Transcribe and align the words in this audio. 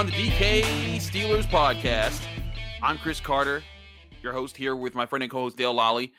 on 0.00 0.06
the 0.06 0.12
DK 0.12 0.62
Steelers 0.96 1.44
podcast. 1.44 2.22
I'm 2.82 2.96
Chris 2.96 3.20
Carter, 3.20 3.62
your 4.22 4.32
host 4.32 4.56
here 4.56 4.74
with 4.74 4.94
my 4.94 5.04
friend 5.04 5.22
and 5.22 5.30
co-host 5.30 5.58
Dale 5.58 5.74
Lolley, 5.74 6.12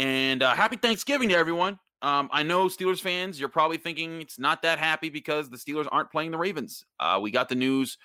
and 0.00 0.42
uh, 0.42 0.54
happy 0.54 0.74
Thanksgiving 0.74 1.28
to 1.28 1.36
everyone. 1.36 1.78
Um, 2.02 2.28
I 2.32 2.42
know 2.42 2.66
Steelers 2.66 3.00
fans, 3.00 3.38
you're 3.38 3.48
probably 3.48 3.76
thinking 3.76 4.20
it's 4.20 4.40
not 4.40 4.62
that 4.62 4.80
happy 4.80 5.08
because 5.08 5.48
the 5.50 5.56
Steelers 5.56 5.86
aren't 5.92 6.10
playing 6.10 6.32
the 6.32 6.36
Ravens. 6.36 6.84
Uh, 6.98 7.20
we 7.22 7.30
got 7.30 7.48
the 7.48 7.54
news 7.54 7.96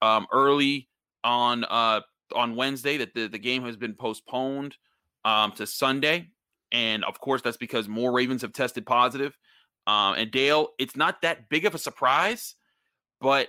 um, 0.00 0.26
early 0.32 0.88
on 1.22 1.64
uh, 1.64 2.00
on 2.34 2.56
Wednesday 2.56 2.96
that 2.96 3.12
the, 3.12 3.26
the 3.28 3.38
game 3.38 3.66
has 3.66 3.76
been 3.76 3.92
postponed 3.92 4.74
um, 5.22 5.52
to 5.52 5.66
Sunday, 5.66 6.28
and 6.72 7.04
of 7.04 7.20
course 7.20 7.42
that's 7.42 7.58
because 7.58 7.88
more 7.88 8.10
Ravens 8.10 8.40
have 8.40 8.54
tested 8.54 8.86
positive. 8.86 9.36
Um, 9.86 10.14
and 10.14 10.30
Dale, 10.30 10.68
it's 10.78 10.96
not 10.96 11.20
that 11.20 11.50
big 11.50 11.66
of 11.66 11.74
a 11.74 11.78
surprise, 11.78 12.54
but 13.20 13.48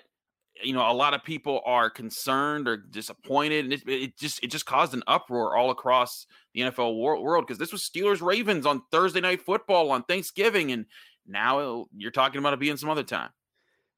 you 0.63 0.73
know 0.73 0.89
a 0.89 0.93
lot 0.93 1.13
of 1.13 1.23
people 1.23 1.61
are 1.65 1.89
concerned 1.89 2.67
or 2.67 2.77
disappointed 2.77 3.65
and 3.65 3.73
it, 3.73 3.81
it 3.87 4.17
just 4.17 4.43
it 4.43 4.47
just 4.47 4.65
caused 4.65 4.93
an 4.93 5.03
uproar 5.07 5.55
all 5.55 5.71
across 5.71 6.25
the 6.53 6.61
nfl 6.61 6.97
world 6.97 7.45
because 7.45 7.57
this 7.57 7.71
was 7.71 7.81
steelers 7.81 8.21
ravens 8.21 8.65
on 8.65 8.81
thursday 8.91 9.21
night 9.21 9.41
football 9.41 9.91
on 9.91 10.03
thanksgiving 10.03 10.71
and 10.71 10.85
now 11.27 11.85
you're 11.95 12.11
talking 12.11 12.39
about 12.39 12.53
it 12.53 12.59
being 12.59 12.75
some 12.75 12.89
other 12.89 13.03
time. 13.03 13.29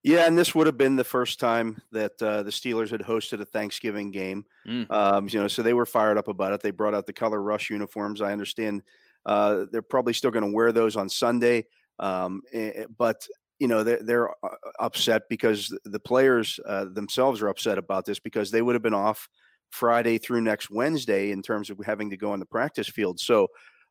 Yeah 0.04 0.26
and 0.26 0.38
this 0.38 0.54
would 0.56 0.68
have 0.68 0.78
been 0.78 0.96
the 0.96 1.04
first 1.04 1.40
time 1.40 1.82
that 1.92 2.22
uh, 2.22 2.44
the 2.44 2.52
steelers 2.52 2.90
had 2.90 3.02
hosted 3.02 3.40
a 3.40 3.46
thanksgiving 3.46 4.12
game 4.12 4.46
mm. 4.68 4.90
um, 4.92 5.28
you 5.30 5.40
know 5.40 5.48
so 5.48 5.62
they 5.62 5.74
were 5.74 5.86
fired 5.86 6.18
up 6.18 6.28
about 6.28 6.54
it. 6.54 6.62
They 6.62 6.72
brought 6.72 6.96
out 6.96 7.06
the 7.06 7.14
color 7.14 7.42
rush 7.42 7.70
uniforms. 7.70 8.22
I 8.22 8.32
understand 8.32 8.84
uh, 9.26 9.66
they're 9.72 9.84
probably 9.84 10.14
still 10.14 10.32
going 10.32 10.46
to 10.46 10.56
wear 10.56 10.72
those 10.72 10.96
on 10.96 11.08
sunday 11.08 11.66
um, 12.00 12.42
eh, 12.52 12.86
but 12.98 13.28
you 13.62 13.68
know 13.68 13.84
they're, 13.84 14.02
they're 14.02 14.30
uh, 14.44 14.56
upset 14.80 15.22
because 15.30 15.72
the 15.86 16.00
players 16.00 16.60
uh, 16.66 16.86
themselves 16.92 17.44
are 17.44 17.48
upset 17.48 17.78
about 17.78 18.06
this 18.06 18.20
because 18.20 18.50
they 18.50 18.64
would 18.64 18.74
have 18.74 18.82
been 18.82 18.96
off 18.96 19.30
Friday 19.70 20.18
through 20.18 20.42
next 20.42 20.72
Wednesday 20.72 21.30
in 21.32 21.44
terms 21.44 21.70
of 21.70 21.80
having 21.86 22.10
to 22.10 22.18
go 22.18 22.32
on 22.32 22.40
the 22.40 22.46
practice 22.46 22.90
field. 22.90 23.20
So 23.20 23.50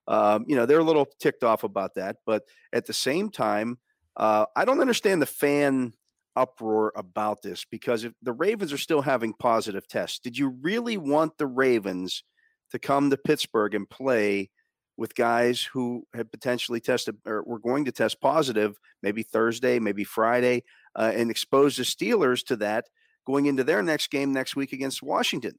um, 0.09 0.45
you 0.49 0.57
know 0.57 0.67
they're 0.67 0.81
a 0.81 0.85
little 0.85 1.07
ticked 1.21 1.45
off 1.45 1.63
about 1.63 1.95
that, 1.95 2.17
but 2.27 2.43
at 2.73 2.87
the 2.87 2.93
same 2.93 3.31
time, 3.31 3.79
uh, 4.17 4.47
I 4.57 4.65
don't 4.65 4.81
understand 4.81 5.23
the 5.23 5.27
fan 5.27 5.95
uproar 6.35 6.93
about 6.97 7.43
this 7.43 7.65
because 7.65 8.03
if 8.03 8.13
the 8.23 8.33
Ravens 8.33 8.73
are 8.73 8.79
still 8.79 9.03
having 9.03 9.35
positive 9.35 9.87
tests, 9.87 10.19
did 10.19 10.37
you 10.37 10.49
really 10.49 10.97
want 10.97 11.39
the 11.39 11.47
Ravens 11.47 12.25
to 12.73 12.81
come 12.81 13.09
to 13.11 13.17
Pittsburgh 13.17 13.77
and 13.77 13.89
play? 13.89 14.51
With 15.01 15.15
guys 15.15 15.63
who 15.63 16.07
had 16.13 16.31
potentially 16.31 16.79
tested 16.79 17.17
or 17.25 17.43
were 17.45 17.59
going 17.59 17.87
to 17.87 17.91
test 17.91 18.21
positive, 18.21 18.79
maybe 19.03 19.23
Thursday, 19.23 19.79
maybe 19.79 20.05
Friday, 20.05 20.63
uh, 20.95 21.11
and 21.15 21.31
expose 21.31 21.79
the 21.79 21.85
Steelers 21.85 22.45
to 22.45 22.57
that 22.57 22.85
going 23.27 23.47
into 23.47 23.65
their 23.65 23.83
next 23.83 24.11
game 24.11 24.31
next 24.31 24.57
week 24.57 24.75
against 24.75 25.03
Washington. 25.03 25.55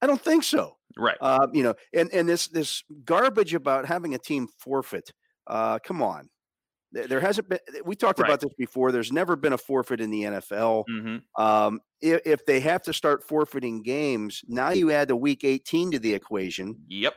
I 0.00 0.06
don't 0.06 0.20
think 0.20 0.44
so. 0.44 0.76
Right. 0.96 1.16
Uh, 1.20 1.48
you 1.52 1.64
know, 1.64 1.74
and 1.92 2.08
and 2.12 2.28
this 2.28 2.46
this 2.46 2.84
garbage 3.04 3.52
about 3.52 3.84
having 3.84 4.14
a 4.14 4.18
team 4.18 4.46
forfeit. 4.58 5.10
Uh, 5.44 5.80
come 5.80 6.00
on. 6.00 6.30
There 6.92 7.18
hasn't 7.18 7.48
been. 7.48 7.58
We 7.84 7.96
talked 7.96 8.20
right. 8.20 8.28
about 8.28 8.40
this 8.40 8.54
before. 8.56 8.92
There's 8.92 9.10
never 9.10 9.34
been 9.34 9.54
a 9.54 9.58
forfeit 9.58 10.00
in 10.00 10.12
the 10.12 10.22
NFL. 10.22 10.84
Mm-hmm. 10.88 11.42
Um, 11.42 11.80
if, 12.00 12.20
if 12.24 12.46
they 12.46 12.60
have 12.60 12.82
to 12.82 12.92
start 12.92 13.26
forfeiting 13.26 13.82
games, 13.82 14.42
now 14.46 14.70
you 14.70 14.92
add 14.92 15.08
the 15.08 15.16
Week 15.16 15.42
18 15.42 15.90
to 15.90 15.98
the 15.98 16.14
equation. 16.14 16.76
Yep. 16.86 17.14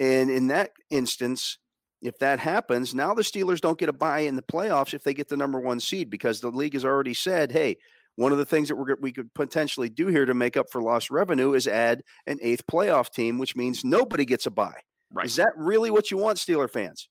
And 0.00 0.30
in 0.30 0.48
that 0.48 0.70
instance, 0.90 1.58
if 2.00 2.18
that 2.18 2.38
happens, 2.38 2.94
now 2.94 3.14
the 3.14 3.22
Steelers 3.22 3.60
don't 3.60 3.78
get 3.78 3.88
a 3.88 3.92
bye 3.92 4.20
in 4.20 4.36
the 4.36 4.42
playoffs 4.42 4.94
if 4.94 5.02
they 5.02 5.14
get 5.14 5.28
the 5.28 5.36
number 5.36 5.58
one 5.60 5.80
seed 5.80 6.10
because 6.10 6.40
the 6.40 6.50
league 6.50 6.74
has 6.74 6.84
already 6.84 7.14
said, 7.14 7.50
hey, 7.50 7.76
one 8.14 8.32
of 8.32 8.38
the 8.38 8.46
things 8.46 8.68
that 8.68 8.76
we're, 8.76 8.96
we 9.00 9.12
could 9.12 9.32
potentially 9.34 9.88
do 9.88 10.08
here 10.08 10.26
to 10.26 10.34
make 10.34 10.56
up 10.56 10.66
for 10.70 10.82
lost 10.82 11.10
revenue 11.10 11.54
is 11.54 11.66
add 11.66 12.02
an 12.26 12.38
eighth 12.42 12.66
playoff 12.66 13.10
team, 13.10 13.38
which 13.38 13.56
means 13.56 13.84
nobody 13.84 14.24
gets 14.24 14.46
a 14.46 14.50
bye. 14.50 14.80
Right. 15.12 15.26
Is 15.26 15.36
that 15.36 15.52
really 15.56 15.90
what 15.90 16.10
you 16.10 16.16
want, 16.16 16.38
Steeler 16.38 16.70
fans? 16.70 17.08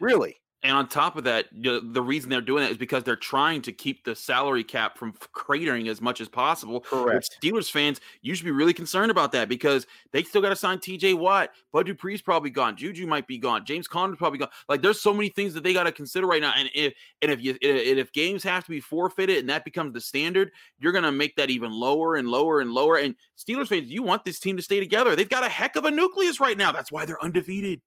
Really? 0.00 0.36
And 0.62 0.76
on 0.76 0.88
top 0.88 1.16
of 1.16 1.24
that, 1.24 1.46
the 1.52 2.02
reason 2.02 2.28
they're 2.28 2.42
doing 2.42 2.62
that 2.62 2.70
is 2.70 2.76
because 2.76 3.02
they're 3.02 3.16
trying 3.16 3.62
to 3.62 3.72
keep 3.72 4.04
the 4.04 4.14
salary 4.14 4.62
cap 4.62 4.98
from 4.98 5.14
cratering 5.34 5.88
as 5.88 6.02
much 6.02 6.20
as 6.20 6.28
possible. 6.28 6.82
Correct. 6.82 7.38
Steelers 7.42 7.70
fans, 7.70 7.98
you 8.20 8.34
should 8.34 8.44
be 8.44 8.50
really 8.50 8.74
concerned 8.74 9.10
about 9.10 9.32
that 9.32 9.48
because 9.48 9.86
they 10.12 10.22
still 10.22 10.42
got 10.42 10.50
to 10.50 10.56
sign 10.56 10.76
TJ 10.76 11.16
Watt. 11.18 11.50
Bud 11.72 11.86
Dupree's 11.86 12.20
probably 12.20 12.50
gone. 12.50 12.76
Juju 12.76 13.06
might 13.06 13.26
be 13.26 13.38
gone. 13.38 13.64
James 13.64 13.88
Conner's 13.88 14.18
probably 14.18 14.38
gone. 14.38 14.50
Like 14.68 14.82
there's 14.82 15.00
so 15.00 15.14
many 15.14 15.30
things 15.30 15.54
that 15.54 15.64
they 15.64 15.72
got 15.72 15.84
to 15.84 15.92
consider 15.92 16.26
right 16.26 16.42
now. 16.42 16.52
And 16.54 16.68
if 16.74 16.92
and 17.22 17.30
if 17.30 17.42
you 17.42 17.52
and 17.52 17.98
if 17.98 18.12
games 18.12 18.42
have 18.42 18.64
to 18.64 18.70
be 18.70 18.80
forfeited 18.80 19.38
and 19.38 19.48
that 19.48 19.64
becomes 19.64 19.94
the 19.94 20.00
standard, 20.02 20.52
you're 20.78 20.92
gonna 20.92 21.10
make 21.10 21.36
that 21.36 21.48
even 21.48 21.72
lower 21.72 22.16
and 22.16 22.28
lower 22.28 22.60
and 22.60 22.70
lower. 22.70 22.96
And 22.96 23.14
Steelers 23.38 23.68
fans, 23.68 23.88
you 23.88 24.02
want 24.02 24.24
this 24.24 24.38
team 24.38 24.58
to 24.58 24.62
stay 24.62 24.78
together. 24.78 25.16
They've 25.16 25.26
got 25.26 25.42
a 25.42 25.48
heck 25.48 25.76
of 25.76 25.86
a 25.86 25.90
nucleus 25.90 26.38
right 26.38 26.58
now. 26.58 26.70
That's 26.70 26.92
why 26.92 27.06
they're 27.06 27.22
undefeated. 27.24 27.80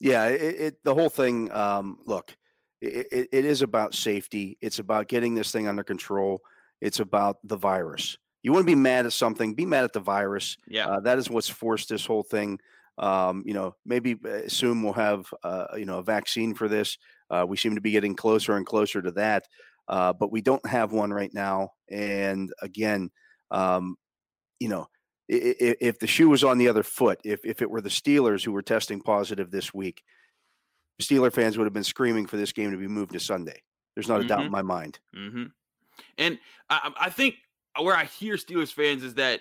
Yeah, 0.00 0.26
it, 0.26 0.60
it 0.60 0.84
the 0.84 0.94
whole 0.94 1.08
thing. 1.08 1.50
Um, 1.52 1.98
look, 2.06 2.36
it, 2.80 3.28
it, 3.32 3.44
is 3.44 3.62
about 3.62 3.94
safety. 3.94 4.58
It's 4.60 4.78
about 4.78 5.08
getting 5.08 5.34
this 5.34 5.50
thing 5.50 5.68
under 5.68 5.84
control. 5.84 6.40
It's 6.80 7.00
about 7.00 7.38
the 7.44 7.56
virus. 7.56 8.18
You 8.42 8.52
want 8.52 8.62
to 8.62 8.70
be 8.70 8.74
mad 8.74 9.06
at 9.06 9.12
something? 9.12 9.54
Be 9.54 9.64
mad 9.64 9.84
at 9.84 9.92
the 9.92 10.00
virus. 10.00 10.58
Yeah, 10.68 10.88
uh, 10.88 11.00
that 11.00 11.18
is 11.18 11.30
what's 11.30 11.48
forced 11.48 11.88
this 11.88 12.04
whole 12.04 12.22
thing. 12.22 12.58
Um, 12.98 13.42
you 13.46 13.54
know, 13.54 13.74
maybe 13.84 14.16
uh, 14.24 14.48
soon 14.48 14.82
we'll 14.82 14.92
have 14.92 15.26
uh, 15.42 15.66
you 15.76 15.86
know 15.86 15.98
a 15.98 16.02
vaccine 16.02 16.54
for 16.54 16.68
this. 16.68 16.98
Uh, 17.30 17.46
we 17.48 17.56
seem 17.56 17.74
to 17.74 17.80
be 17.80 17.90
getting 17.90 18.14
closer 18.14 18.56
and 18.56 18.66
closer 18.66 19.00
to 19.00 19.12
that, 19.12 19.44
uh, 19.88 20.12
but 20.12 20.30
we 20.30 20.42
don't 20.42 20.66
have 20.66 20.92
one 20.92 21.12
right 21.12 21.32
now. 21.32 21.70
And 21.90 22.52
again, 22.60 23.10
um, 23.50 23.96
you 24.60 24.68
know, 24.68 24.86
if 25.28 25.98
the 25.98 26.06
shoe 26.06 26.28
was 26.28 26.44
on 26.44 26.58
the 26.58 26.68
other 26.68 26.82
foot, 26.82 27.20
if 27.24 27.44
if 27.44 27.62
it 27.62 27.70
were 27.70 27.80
the 27.80 27.88
Steelers 27.88 28.44
who 28.44 28.52
were 28.52 28.62
testing 28.62 29.00
positive 29.00 29.50
this 29.50 29.72
week, 29.72 30.02
Steeler 31.00 31.32
fans 31.32 31.56
would 31.56 31.64
have 31.64 31.72
been 31.72 31.84
screaming 31.84 32.26
for 32.26 32.36
this 32.36 32.52
game 32.52 32.70
to 32.70 32.76
be 32.76 32.88
moved 32.88 33.12
to 33.12 33.20
Sunday. 33.20 33.62
There's 33.94 34.08
not 34.08 34.18
mm-hmm. 34.18 34.26
a 34.26 34.28
doubt 34.28 34.38
in 34.40 34.44
mm-hmm. 34.46 34.52
my 34.52 34.62
mind. 34.62 34.98
Mm-hmm. 35.16 35.44
And 36.18 36.38
I, 36.68 36.92
I, 37.00 37.10
think 37.10 37.36
where 37.80 37.96
I 37.96 38.04
hear 38.04 38.34
Steelers 38.34 38.72
fans 38.72 39.04
is 39.04 39.14
that 39.14 39.40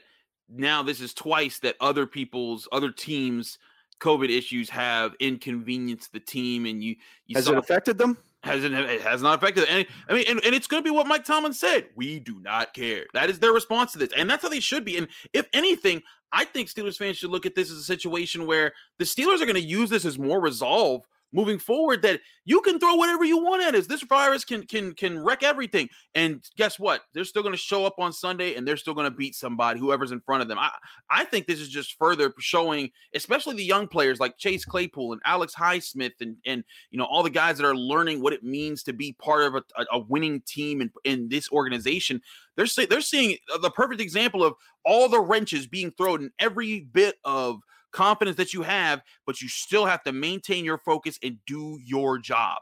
now 0.49 0.83
this 0.83 1.01
is 1.01 1.13
twice 1.13 1.59
that 1.59 1.75
other 1.79 2.05
people's 2.05 2.67
other 2.71 2.91
teams' 2.91 3.57
COVID 3.99 4.29
issues 4.29 4.69
have 4.69 5.15
inconvenienced 5.19 6.13
the 6.13 6.19
team, 6.19 6.65
and 6.65 6.83
you, 6.83 6.95
you 7.25 7.35
has 7.35 7.47
it 7.47 7.57
affected 7.57 7.97
them? 7.97 8.17
Hasn't 8.43 8.75
it 8.75 9.01
has 9.01 9.21
not 9.21 9.39
affected 9.39 9.65
any 9.69 9.87
i 10.09 10.13
mean 10.13 10.25
and, 10.27 10.43
and 10.43 10.53
it's 10.53 10.67
going 10.67 10.83
to 10.83 10.87
be 10.87 10.93
what 10.93 11.07
mike 11.07 11.23
tomlin 11.23 11.53
said. 11.53 11.87
We 11.95 12.19
do 12.19 12.39
not 12.39 12.73
care. 12.73 13.05
That 13.13 13.29
is 13.29 13.39
their 13.39 13.53
response 13.53 13.93
to 13.93 13.99
this 13.99 14.09
and 14.15 14.29
that's 14.29 14.43
how 14.43 14.49
they 14.49 14.59
should 14.59 14.85
be. 14.85 14.97
And 14.97 15.07
if 15.33 15.47
anything 15.53 16.01
i 16.31 16.45
think 16.45 16.69
steelers 16.69 16.97
fans 16.97 17.17
should 17.17 17.29
look 17.31 17.45
at 17.45 17.55
this 17.55 17.71
as 17.71 17.77
a 17.77 17.83
situation 17.83 18.45
where 18.45 18.73
the 18.99 19.05
steelers 19.05 19.41
are 19.41 19.45
going 19.45 19.55
to 19.55 19.61
use 19.61 19.89
this 19.89 20.05
as 20.05 20.19
more 20.19 20.41
resolve 20.41 21.05
moving 21.33 21.57
forward 21.57 22.01
that 22.03 22.21
you 22.45 22.61
can 22.61 22.79
throw 22.79 22.95
whatever 22.95 23.25
you 23.25 23.43
want 23.43 23.63
at 23.63 23.75
us. 23.75 23.87
This 23.87 24.03
virus 24.03 24.45
can 24.45 24.65
can 24.65 24.93
can 24.93 25.19
wreck 25.19 25.43
everything. 25.43 25.89
And 26.15 26.43
guess 26.55 26.79
what? 26.79 27.01
They're 27.13 27.25
still 27.25 27.41
going 27.41 27.53
to 27.53 27.57
show 27.57 27.85
up 27.85 27.95
on 27.97 28.13
Sunday 28.13 28.55
and 28.55 28.67
they're 28.67 28.77
still 28.77 28.93
going 28.93 29.09
to 29.09 29.15
beat 29.15 29.35
somebody, 29.35 29.79
whoever's 29.79 30.11
in 30.11 30.21
front 30.21 30.41
of 30.41 30.47
them. 30.47 30.59
I 30.59 30.71
I 31.09 31.25
think 31.25 31.47
this 31.47 31.59
is 31.59 31.69
just 31.69 31.97
further 31.97 32.33
showing, 32.39 32.91
especially 33.13 33.55
the 33.55 33.63
young 33.63 33.87
players 33.87 34.19
like 34.19 34.37
Chase 34.37 34.63
Claypool 34.63 35.13
and 35.13 35.21
Alex 35.25 35.53
Highsmith 35.55 36.13
and 36.21 36.37
and 36.45 36.63
you 36.91 36.97
know 36.97 37.05
all 37.05 37.23
the 37.23 37.29
guys 37.29 37.57
that 37.57 37.65
are 37.65 37.75
learning 37.75 38.21
what 38.21 38.33
it 38.33 38.43
means 38.43 38.83
to 38.83 38.93
be 38.93 39.13
part 39.13 39.43
of 39.43 39.55
a, 39.55 39.63
a 39.91 39.99
winning 39.99 40.41
team 40.41 40.81
in, 40.81 40.91
in 41.03 41.29
this 41.29 41.51
organization. 41.51 42.21
They're 42.55 42.67
they're 42.89 43.01
seeing 43.01 43.37
the 43.61 43.71
perfect 43.71 44.01
example 44.01 44.43
of 44.43 44.53
all 44.85 45.09
the 45.09 45.19
wrenches 45.19 45.65
being 45.67 45.91
thrown 45.91 46.23
in 46.23 46.31
every 46.39 46.81
bit 46.81 47.15
of 47.23 47.61
confidence 47.93 48.37
that 48.37 48.53
you 48.53 48.63
have, 48.63 49.01
but 49.25 49.41
you 49.41 49.47
still 49.47 49.85
have 49.85 50.03
to 50.03 50.11
maintain 50.11 50.65
your 50.65 50.77
focus 50.77 51.17
and 51.23 51.37
do 51.47 51.79
your 51.83 52.17
job. 52.17 52.59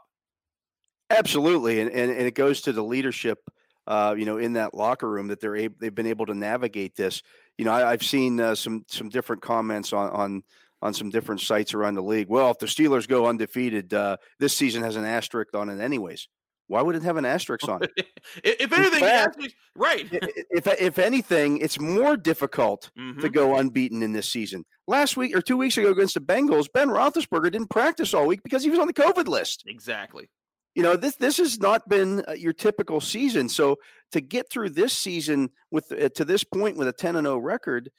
Absolutely, 1.10 1.80
and 1.80 1.90
and, 1.90 2.10
and 2.10 2.26
it 2.26 2.34
goes 2.34 2.62
to 2.62 2.72
the 2.72 2.82
leadership, 2.82 3.38
uh, 3.86 4.14
you 4.16 4.24
know, 4.24 4.38
in 4.38 4.54
that 4.54 4.74
locker 4.74 5.08
room 5.10 5.28
that 5.28 5.40
they're 5.40 5.56
able, 5.56 5.74
they've 5.80 5.94
been 5.94 6.06
able 6.06 6.26
to 6.26 6.34
navigate 6.34 6.94
this. 6.94 7.22
You 7.58 7.64
know, 7.64 7.72
I, 7.72 7.90
have 7.90 8.02
seen 8.02 8.40
uh, 8.40 8.54
some 8.54 8.84
some 8.88 9.08
different 9.08 9.42
comments 9.42 9.92
on 9.92 10.10
on 10.10 10.42
on 10.80 10.94
some 10.94 11.10
different 11.10 11.40
sites 11.40 11.74
around 11.74 11.94
the 11.94 12.02
league. 12.02 12.28
Well, 12.28 12.50
if 12.50 12.58
the 12.58 12.66
Steelers 12.66 13.06
go 13.06 13.26
undefeated, 13.26 13.94
uh, 13.94 14.16
this 14.38 14.54
season 14.56 14.82
has 14.82 14.96
an 14.96 15.04
asterisk 15.04 15.54
on 15.54 15.68
it, 15.68 15.80
anyways. 15.80 16.28
Why 16.72 16.80
would 16.80 16.96
it 16.96 17.02
have 17.02 17.18
an 17.18 17.26
asterisk 17.26 17.68
on 17.68 17.82
it? 17.82 17.90
if 18.42 18.72
anything, 18.72 19.00
fact, 19.00 19.36
right. 19.76 20.08
if 20.10 20.66
if 20.66 20.98
anything, 20.98 21.58
it's 21.58 21.78
more 21.78 22.16
difficult 22.16 22.90
mm-hmm. 22.98 23.20
to 23.20 23.28
go 23.28 23.56
unbeaten 23.56 24.02
in 24.02 24.12
this 24.12 24.26
season. 24.26 24.64
Last 24.88 25.18
week 25.18 25.36
or 25.36 25.42
two 25.42 25.58
weeks 25.58 25.76
ago 25.76 25.90
against 25.90 26.14
the 26.14 26.20
Bengals, 26.20 26.68
Ben 26.72 26.88
Roethlisberger 26.88 27.52
didn't 27.52 27.68
practice 27.68 28.14
all 28.14 28.26
week 28.26 28.42
because 28.42 28.64
he 28.64 28.70
was 28.70 28.78
on 28.78 28.86
the 28.86 28.94
COVID 28.94 29.28
list. 29.28 29.64
Exactly. 29.66 30.30
You 30.74 30.82
know 30.82 30.96
this 30.96 31.16
this 31.16 31.36
has 31.36 31.60
not 31.60 31.86
been 31.90 32.24
uh, 32.26 32.32
your 32.32 32.54
typical 32.54 33.02
season. 33.02 33.50
So 33.50 33.76
to 34.12 34.22
get 34.22 34.50
through 34.50 34.70
this 34.70 34.94
season 34.94 35.50
with 35.70 35.92
uh, 35.92 36.08
to 36.14 36.24
this 36.24 36.42
point 36.42 36.78
with 36.78 36.88
a 36.88 36.92
ten 36.94 37.16
and 37.16 37.26
zero 37.26 37.36
oh 37.36 37.38
record 37.38 37.90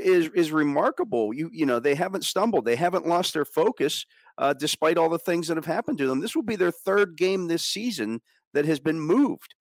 is 0.00 0.30
is 0.34 0.52
remarkable. 0.52 1.34
You 1.34 1.50
you 1.52 1.66
know 1.66 1.78
they 1.78 1.94
haven't 1.94 2.24
stumbled. 2.24 2.64
They 2.64 2.76
haven't 2.76 3.06
lost 3.06 3.34
their 3.34 3.44
focus 3.44 4.06
uh, 4.38 4.52
despite 4.52 4.98
all 4.98 5.08
the 5.08 5.18
things 5.18 5.48
that 5.48 5.56
have 5.56 5.66
happened 5.66 5.98
to 5.98 6.06
them. 6.06 6.20
This 6.20 6.34
will 6.34 6.42
be 6.42 6.56
their 6.56 6.70
third 6.70 7.16
game 7.16 7.46
this 7.46 7.64
season 7.64 8.20
that 8.54 8.64
has 8.64 8.80
been 8.80 9.00
moved. 9.00 9.54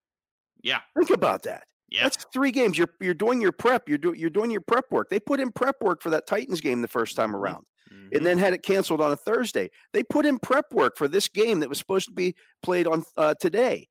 Yeah. 0.62 0.80
Think 0.98 1.10
about 1.10 1.44
that. 1.44 1.64
Yeah. 1.90 2.04
That's 2.04 2.26
three 2.32 2.52
games. 2.52 2.78
You're 2.78 2.90
you're 3.02 3.14
doing 3.14 3.42
your 3.42 3.52
prep. 3.52 3.90
You're 3.90 3.98
doing 3.98 4.18
you're 4.18 4.30
doing 4.30 4.52
your 4.52 4.62
prep 4.62 4.86
work. 4.92 5.10
They 5.10 5.20
put 5.20 5.40
in 5.40 5.52
prep 5.52 5.76
work 5.82 6.02
for 6.02 6.10
that 6.12 6.28
Titans 6.28 6.62
game 6.62 6.82
the 6.82 6.88
first 6.88 7.18
time 7.18 7.36
around, 7.36 7.66
mm-hmm. 7.92 8.16
and 8.16 8.26
then 8.26 8.38
had 8.38 8.54
it 8.54 8.64
canceled 8.64 9.02
on 9.02 9.12
a 9.12 9.18
Thursday. 9.18 9.70
They 9.92 10.04
put 10.04 10.26
in 10.26 10.40
prep 10.40 10.72
work 10.72 10.98
for 10.98 11.10
this 11.10 11.28
game 11.28 11.60
that 11.60 11.70
was 11.70 11.80
supposed 11.80 12.08
to 12.08 12.14
be 12.14 12.36
played 12.64 12.88
on 12.88 13.04
uh, 13.18 13.34
today, 13.42 13.90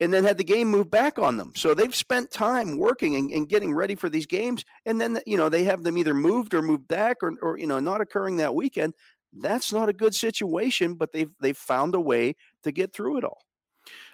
and 0.00 0.12
then 0.12 0.24
had 0.24 0.38
the 0.38 0.44
game 0.44 0.68
moved 0.68 0.90
back 0.90 1.18
on 1.18 1.36
them. 1.36 1.52
So 1.54 1.74
they've 1.74 1.94
spent 1.94 2.30
time 2.30 2.78
working 2.78 3.16
and, 3.16 3.30
and, 3.30 3.48
getting 3.48 3.74
ready 3.74 3.94
for 3.94 4.08
these 4.08 4.26
games, 4.26 4.64
and 4.86 5.00
then 5.00 5.20
you 5.26 5.36
know 5.36 5.48
they 5.48 5.64
have 5.64 5.82
them 5.82 5.98
either 5.98 6.14
moved 6.14 6.54
or 6.54 6.62
moved 6.62 6.88
back, 6.88 7.18
or, 7.22 7.34
or 7.42 7.58
you 7.58 7.66
know 7.66 7.80
not 7.80 8.00
occurring 8.00 8.38
that 8.38 8.54
weekend. 8.54 8.94
That's 9.32 9.72
not 9.72 9.88
a 9.88 9.92
good 9.92 10.14
situation, 10.14 10.94
but 10.94 11.12
they've 11.12 11.30
they've 11.40 11.56
found 11.56 11.94
a 11.94 12.00
way 12.00 12.36
to 12.64 12.72
get 12.72 12.92
through 12.92 13.18
it 13.18 13.24
all. 13.24 13.42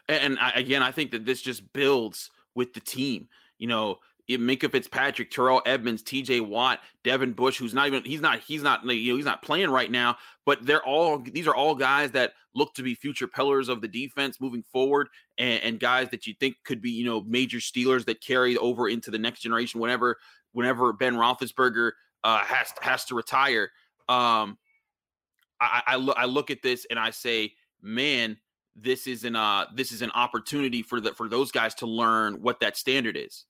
And, 0.08 0.38
I, 0.38 0.50
again, 0.50 0.82
I 0.82 0.92
think 0.92 1.10
that 1.10 1.24
this 1.24 1.42
just 1.42 1.72
builds 1.72 2.30
with 2.54 2.74
the 2.74 2.80
team. 2.80 3.28
You 3.58 3.66
know, 3.66 3.96
Minkah 4.28 4.70
Fitzpatrick, 4.70 5.30
Terrell 5.30 5.62
Edmunds, 5.66 6.02
T.J. 6.02 6.40
Watt, 6.40 6.80
Devin 7.04 7.32
Bush, 7.32 7.58
who's 7.58 7.74
not 7.74 7.86
even 7.86 8.04
he's 8.04 8.20
not 8.20 8.40
he's 8.40 8.62
not 8.62 8.84
you 8.84 9.12
know 9.12 9.16
he's 9.16 9.24
not 9.24 9.42
playing 9.42 9.70
right 9.70 9.90
now, 9.90 10.16
but 10.44 10.64
they're 10.66 10.84
all 10.84 11.18
these 11.18 11.46
are 11.46 11.54
all 11.54 11.74
guys 11.74 12.10
that 12.12 12.32
look 12.54 12.74
to 12.74 12.82
be 12.82 12.94
future 12.94 13.28
pillars 13.28 13.68
of 13.68 13.80
the 13.80 13.88
defense 13.88 14.40
moving 14.40 14.62
forward, 14.62 15.08
and, 15.38 15.62
and 15.62 15.80
guys 15.80 16.08
that 16.10 16.26
you 16.26 16.34
think 16.40 16.56
could 16.64 16.82
be 16.82 16.90
you 16.90 17.04
know 17.04 17.20
major 17.22 17.58
Steelers 17.58 18.04
that 18.06 18.20
carry 18.20 18.56
over 18.56 18.88
into 18.88 19.10
the 19.10 19.18
next 19.18 19.40
generation 19.40 19.80
whenever 19.80 20.16
whenever 20.52 20.92
Ben 20.92 21.14
Roethlisberger 21.14 21.92
uh, 22.24 22.38
has 22.38 22.72
has 22.80 23.04
to 23.06 23.14
retire. 23.14 23.70
Um, 24.08 24.58
I, 25.60 25.82
I, 25.86 25.94
I 25.94 26.24
look 26.26 26.50
at 26.50 26.62
this 26.62 26.86
and 26.90 26.98
I 26.98 27.10
say, 27.10 27.54
man, 27.80 28.36
this 28.74 29.06
is 29.06 29.24
an 29.24 29.36
uh 29.36 29.66
this 29.74 29.92
is 29.92 30.02
an 30.02 30.10
opportunity 30.12 30.82
for 30.82 31.00
the 31.00 31.12
for 31.12 31.28
those 31.28 31.50
guys 31.50 31.74
to 31.76 31.86
learn 31.86 32.42
what 32.42 32.60
that 32.60 32.76
standard 32.76 33.16
is. 33.16 33.44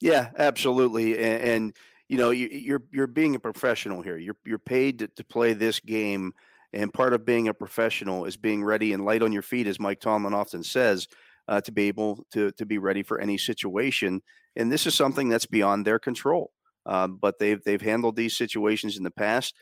Yeah, 0.00 0.30
absolutely, 0.38 1.18
and, 1.18 1.42
and 1.42 1.76
you 2.08 2.18
know 2.18 2.30
you, 2.30 2.46
are 2.46 2.50
you're, 2.50 2.82
you're 2.92 3.06
being 3.06 3.34
a 3.34 3.40
professional 3.40 4.02
here. 4.02 4.16
You're 4.16 4.36
you're 4.44 4.58
paid 4.58 4.98
to, 5.00 5.08
to 5.08 5.24
play 5.24 5.52
this 5.52 5.80
game, 5.80 6.32
and 6.72 6.92
part 6.92 7.14
of 7.14 7.24
being 7.24 7.48
a 7.48 7.54
professional 7.54 8.24
is 8.24 8.36
being 8.36 8.64
ready 8.64 8.92
and 8.92 9.04
light 9.04 9.22
on 9.22 9.32
your 9.32 9.42
feet, 9.42 9.66
as 9.66 9.80
Mike 9.80 10.00
Tomlin 10.00 10.34
often 10.34 10.62
says, 10.62 11.06
uh, 11.48 11.60
to 11.62 11.72
be 11.72 11.88
able 11.88 12.26
to 12.32 12.50
to 12.52 12.66
be 12.66 12.78
ready 12.78 13.02
for 13.02 13.20
any 13.20 13.38
situation. 13.38 14.20
And 14.56 14.70
this 14.70 14.86
is 14.86 14.94
something 14.94 15.28
that's 15.28 15.46
beyond 15.46 15.84
their 15.84 15.98
control. 15.98 16.52
Um, 16.86 17.16
but 17.20 17.38
they've 17.38 17.62
they've 17.64 17.80
handled 17.80 18.16
these 18.16 18.36
situations 18.36 18.96
in 18.96 19.04
the 19.04 19.10
past 19.10 19.54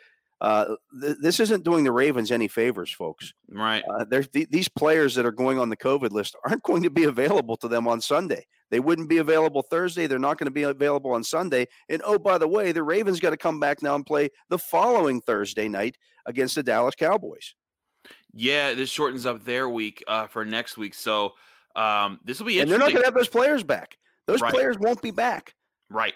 uh, 0.43 0.75
th- 1.01 1.19
this 1.23 1.39
isn't 1.39 1.65
doing 1.65 1.85
the 1.85 1.93
Ravens 1.93 2.33
any 2.33 2.49
favors, 2.49 2.93
folks. 2.93 3.33
Right. 3.49 3.85
Uh, 3.89 4.05
th- 4.05 4.49
these 4.51 4.69
players 4.69 5.15
that 5.15 5.25
are 5.25 5.33
going 5.33 5.61
on 5.61 5.69
the 5.69 5.77
COVID 5.77 6.11
list 6.11 6.35
aren't 6.45 6.65
going 6.65 6.83
to 6.83 6.91
be 6.91 7.05
available 7.05 7.57
to 7.59 7.69
them 7.69 7.87
on 7.87 8.01
Sunday. 8.01 8.45
They 8.73 8.81
wouldn't 8.81 9.11
be 9.11 9.19
available 9.19 9.61
Thursday. 9.61 10.07
They're 10.07 10.19
not 10.19 10.39
going 10.39 10.47
to 10.47 10.51
be 10.51 10.63
available 10.63 11.13
on 11.13 11.23
Sunday. 11.23 11.69
And 11.91 12.01
oh, 12.07 12.19
by 12.19 12.39
the 12.39 12.49
way, 12.49 12.73
the 12.73 12.83
Ravens 12.83 13.21
got 13.21 13.31
to 13.31 13.37
come 13.37 13.61
back 13.61 13.83
now 13.83 13.95
and 13.95 14.05
play 14.05 14.31
the 14.49 14.59
following 14.59 15.21
Thursday 15.21 15.69
night 15.69 15.99
against 16.25 16.55
the 16.55 16.63
Dallas 16.63 16.95
Cowboys. 16.95 17.55
Yeah, 18.33 18.73
this 18.73 18.89
shortens 18.89 19.27
up 19.27 19.45
their 19.45 19.69
week 19.69 20.03
uh, 20.09 20.27
for 20.27 20.47
next 20.47 20.79
week. 20.79 20.95
So 20.95 21.35
um, 21.77 22.19
this 22.25 22.39
will 22.39 22.47
be 22.47 22.61
And 22.61 22.71
they're 22.71 22.79
not 22.79 22.93
going 22.93 23.03
to 23.03 23.07
have 23.07 23.15
those 23.15 23.29
players 23.29 23.63
back. 23.63 23.99
Those 24.27 24.41
right. 24.41 24.51
players 24.51 24.79
won't 24.79 25.03
be 25.03 25.11
back. 25.11 25.55
Right. 25.91 26.15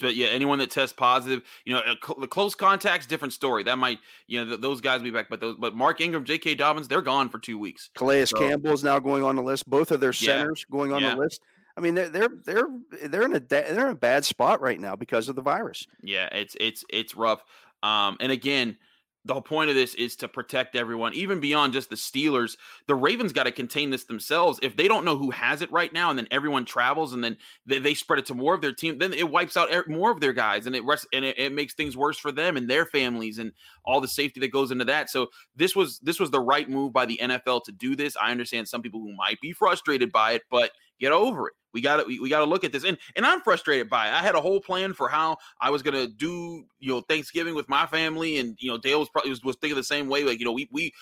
But 0.00 0.14
yeah, 0.14 0.28
anyone 0.28 0.58
that 0.60 0.70
tests 0.70 0.94
positive, 0.96 1.42
you 1.66 1.74
know, 1.74 1.82
the 2.18 2.28
close 2.28 2.54
contacts, 2.54 3.06
different 3.06 3.34
story. 3.34 3.64
That 3.64 3.76
might, 3.76 3.98
you 4.26 4.42
know, 4.42 4.56
those 4.56 4.80
guys 4.80 5.02
be 5.02 5.10
back. 5.10 5.28
But 5.28 5.40
those, 5.40 5.56
but 5.58 5.74
Mark 5.74 6.00
Ingram, 6.00 6.24
J.K. 6.24 6.54
Dobbins, 6.54 6.88
they're 6.88 7.02
gone 7.02 7.28
for 7.28 7.38
two 7.38 7.58
weeks. 7.58 7.90
Calais 7.94 8.24
so, 8.24 8.38
Campbell 8.38 8.72
is 8.72 8.84
now 8.84 8.98
going 9.00 9.22
on 9.22 9.36
the 9.36 9.42
list. 9.42 9.68
Both 9.68 9.90
of 9.90 10.00
their 10.00 10.14
centers 10.14 10.64
yeah, 10.66 10.72
going 10.72 10.94
on 10.94 11.02
yeah. 11.02 11.14
the 11.14 11.20
list. 11.20 11.42
I 11.80 11.82
mean, 11.82 11.94
they're 11.94 12.10
they're 12.10 12.28
they're 12.44 12.68
they're 13.08 13.24
in 13.24 13.34
a 13.34 13.40
they're 13.40 13.86
in 13.86 13.92
a 13.92 13.94
bad 13.94 14.26
spot 14.26 14.60
right 14.60 14.78
now 14.78 14.96
because 14.96 15.30
of 15.30 15.34
the 15.34 15.40
virus. 15.40 15.86
Yeah, 16.02 16.28
it's 16.30 16.54
it's 16.60 16.84
it's 16.90 17.16
rough. 17.16 17.42
Um, 17.82 18.18
and 18.20 18.30
again, 18.30 18.76
the 19.24 19.32
whole 19.32 19.40
point 19.40 19.70
of 19.70 19.76
this 19.76 19.94
is 19.94 20.14
to 20.16 20.28
protect 20.28 20.76
everyone, 20.76 21.14
even 21.14 21.40
beyond 21.40 21.72
just 21.72 21.88
the 21.88 21.96
Steelers. 21.96 22.58
The 22.86 22.94
Ravens 22.94 23.32
got 23.32 23.44
to 23.44 23.52
contain 23.52 23.88
this 23.88 24.04
themselves. 24.04 24.58
If 24.62 24.76
they 24.76 24.88
don't 24.88 25.06
know 25.06 25.16
who 25.16 25.30
has 25.30 25.62
it 25.62 25.72
right 25.72 25.90
now, 25.90 26.10
and 26.10 26.18
then 26.18 26.28
everyone 26.30 26.66
travels, 26.66 27.14
and 27.14 27.24
then 27.24 27.38
they, 27.64 27.78
they 27.78 27.94
spread 27.94 28.18
it 28.18 28.26
to 28.26 28.34
more 28.34 28.52
of 28.52 28.60
their 28.60 28.74
team, 28.74 28.98
then 28.98 29.14
it 29.14 29.30
wipes 29.30 29.56
out 29.56 29.70
more 29.88 30.10
of 30.10 30.20
their 30.20 30.34
guys, 30.34 30.66
and 30.66 30.76
it 30.76 30.84
rest, 30.84 31.06
and 31.14 31.24
it, 31.24 31.38
it, 31.38 31.52
makes 31.52 31.72
things 31.72 31.96
worse 31.96 32.18
for 32.18 32.30
them 32.30 32.58
and 32.58 32.68
their 32.68 32.84
families, 32.84 33.38
and 33.38 33.52
all 33.86 34.02
the 34.02 34.08
safety 34.08 34.38
that 34.40 34.52
goes 34.52 34.70
into 34.70 34.84
that. 34.84 35.08
So 35.08 35.28
this 35.56 35.74
was 35.74 35.98
this 36.00 36.20
was 36.20 36.30
the 36.30 36.40
right 36.40 36.68
move 36.68 36.92
by 36.92 37.06
the 37.06 37.18
NFL 37.22 37.64
to 37.64 37.72
do 37.72 37.96
this. 37.96 38.18
I 38.20 38.30
understand 38.30 38.68
some 38.68 38.82
people 38.82 39.00
who 39.00 39.16
might 39.16 39.40
be 39.40 39.52
frustrated 39.52 40.12
by 40.12 40.32
it, 40.32 40.42
but 40.50 40.72
get 41.00 41.12
over 41.12 41.48
it. 41.48 41.54
We 41.72 41.80
got 41.80 41.98
to 41.98 42.04
we, 42.04 42.18
we 42.18 42.28
got 42.28 42.40
to 42.40 42.46
look 42.46 42.64
at 42.64 42.72
this, 42.72 42.84
and 42.84 42.98
and 43.14 43.24
I'm 43.24 43.40
frustrated 43.40 43.88
by 43.88 44.08
it. 44.08 44.12
I 44.12 44.18
had 44.18 44.34
a 44.34 44.40
whole 44.40 44.60
plan 44.60 44.92
for 44.92 45.08
how 45.08 45.36
I 45.60 45.70
was 45.70 45.82
gonna 45.82 46.08
do 46.08 46.64
you 46.80 46.92
know 46.92 47.00
Thanksgiving 47.00 47.54
with 47.54 47.68
my 47.68 47.86
family, 47.86 48.38
and 48.38 48.56
you 48.60 48.70
know 48.70 48.76
Dale 48.76 48.98
was 48.98 49.08
probably 49.08 49.30
was, 49.30 49.42
was 49.44 49.56
thinking 49.56 49.76
the 49.76 49.84
same 49.84 50.08
way. 50.08 50.24
Like 50.24 50.40
you 50.40 50.44
know 50.44 50.52
we 50.52 50.68
we 50.72 50.92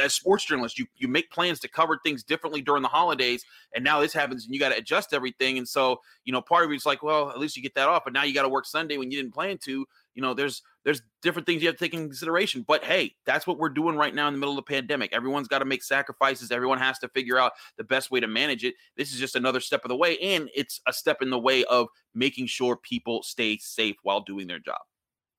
as 0.00 0.14
sports 0.14 0.44
journalists, 0.44 0.78
you 0.78 0.86
you 0.96 1.08
make 1.08 1.30
plans 1.30 1.58
to 1.60 1.68
cover 1.68 1.98
things 2.04 2.22
differently 2.22 2.62
during 2.62 2.82
the 2.82 2.88
holidays, 2.88 3.44
and 3.74 3.82
now 3.82 4.00
this 4.00 4.12
happens, 4.12 4.44
and 4.44 4.54
you 4.54 4.60
got 4.60 4.68
to 4.68 4.76
adjust 4.76 5.12
everything. 5.12 5.58
And 5.58 5.68
so 5.68 6.00
you 6.24 6.32
know 6.32 6.40
part 6.40 6.64
of 6.64 6.70
it's 6.70 6.86
like, 6.86 7.02
well, 7.02 7.30
at 7.30 7.38
least 7.38 7.56
you 7.56 7.62
get 7.62 7.74
that 7.74 7.88
off, 7.88 8.04
but 8.04 8.12
now 8.12 8.22
you 8.22 8.34
got 8.34 8.42
to 8.42 8.48
work 8.48 8.66
Sunday 8.66 8.96
when 8.98 9.10
you 9.10 9.20
didn't 9.20 9.34
plan 9.34 9.58
to 9.64 9.84
you 10.14 10.22
know 10.22 10.34
there's 10.34 10.62
there's 10.84 11.02
different 11.22 11.46
things 11.46 11.62
you 11.62 11.68
have 11.68 11.76
to 11.76 11.84
take 11.84 11.94
in 11.94 12.08
consideration 12.08 12.64
but 12.66 12.84
hey 12.84 13.14
that's 13.24 13.46
what 13.46 13.58
we're 13.58 13.68
doing 13.68 13.96
right 13.96 14.14
now 14.14 14.28
in 14.28 14.34
the 14.34 14.38
middle 14.38 14.56
of 14.56 14.64
the 14.64 14.72
pandemic. 14.74 15.12
Everyone's 15.12 15.48
got 15.48 15.58
to 15.58 15.64
make 15.64 15.82
sacrifices. 15.82 16.50
Everyone 16.50 16.78
has 16.78 16.98
to 17.00 17.08
figure 17.08 17.38
out 17.38 17.52
the 17.76 17.84
best 17.84 18.10
way 18.10 18.20
to 18.20 18.26
manage 18.26 18.64
it. 18.64 18.74
This 18.96 19.12
is 19.12 19.18
just 19.18 19.36
another 19.36 19.60
step 19.60 19.84
of 19.84 19.88
the 19.88 19.96
way 19.96 20.18
and 20.18 20.48
it's 20.54 20.80
a 20.86 20.92
step 20.92 21.22
in 21.22 21.30
the 21.30 21.38
way 21.38 21.64
of 21.64 21.88
making 22.14 22.46
sure 22.46 22.76
people 22.76 23.22
stay 23.22 23.58
safe 23.58 23.96
while 24.02 24.20
doing 24.20 24.46
their 24.46 24.58
job. 24.58 24.80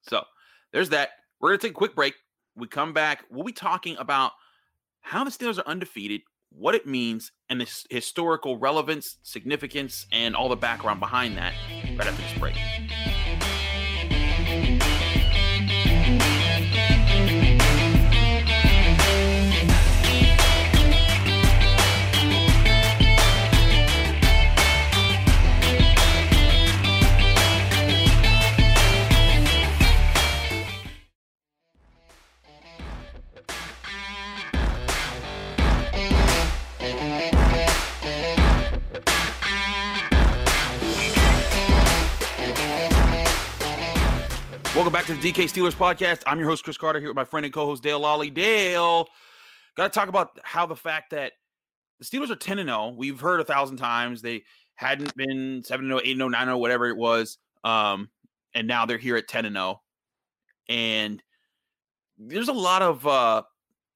So 0.02 0.24
there's 0.72 0.90
that. 0.90 1.10
We're 1.40 1.50
going 1.50 1.60
to 1.60 1.68
take 1.68 1.76
a 1.76 1.80
quick 1.80 1.96
break. 1.96 2.16
We 2.56 2.68
come 2.68 2.94
back. 2.94 3.26
We'll 3.30 3.44
be 3.44 3.52
talking 3.52 3.98
about 3.98 4.32
how 5.02 5.24
the 5.24 5.32
steelers 5.32 5.60
are 5.60 5.68
undefeated 5.68 6.22
what 6.58 6.74
it 6.74 6.88
means 6.88 7.32
and 7.50 7.60
the 7.60 7.86
historical 7.90 8.58
relevance 8.58 9.18
significance 9.24 10.08
and 10.12 10.36
all 10.36 10.50
the 10.50 10.56
background 10.56 11.00
behind 11.00 11.38
that 11.38 11.54
right 11.98 12.08
after 12.08 12.22
this 12.22 12.40
break 12.40 12.56
DK 45.26 45.46
Steelers 45.46 45.74
podcast. 45.74 46.22
I'm 46.28 46.38
your 46.38 46.48
host, 46.48 46.64
Chris 46.64 46.78
Carter, 46.78 47.00
here 47.00 47.10
with 47.10 47.16
my 47.16 47.24
friend 47.24 47.48
and 47.48 47.52
co 47.52 47.66
host, 47.66 47.82
Dale 47.82 48.00
Lolley. 48.00 48.32
Dale, 48.32 49.08
got 49.76 49.92
to 49.92 50.00
talk 50.00 50.08
about 50.08 50.40
how 50.44 50.68
the 50.68 50.76
fact 50.76 51.10
that 51.10 51.32
the 51.98 52.06
Steelers 52.06 52.30
are 52.30 52.36
10 52.36 52.58
0. 52.58 52.94
We've 52.96 53.20
heard 53.20 53.42
a 53.42 53.44
thousand 53.44 53.78
times 53.78 54.22
they 54.22 54.44
hadn't 54.76 55.16
been 55.18 55.64
7 55.66 55.88
0, 55.88 56.00
8 56.04 56.16
0, 56.16 56.28
9 56.28 56.46
0, 56.46 56.58
whatever 56.60 56.86
it 56.90 56.96
was. 56.96 57.40
Um, 57.64 58.12
and 58.54 58.68
now 58.68 58.86
they're 58.86 59.00
here 59.00 59.16
at 59.16 59.28
10 59.28 59.52
0. 59.52 59.82
And 60.70 61.24
there's 62.20 62.50
a 62.50 62.54
lot 62.54 62.84
of, 62.84 63.08
uh, 63.08 63.42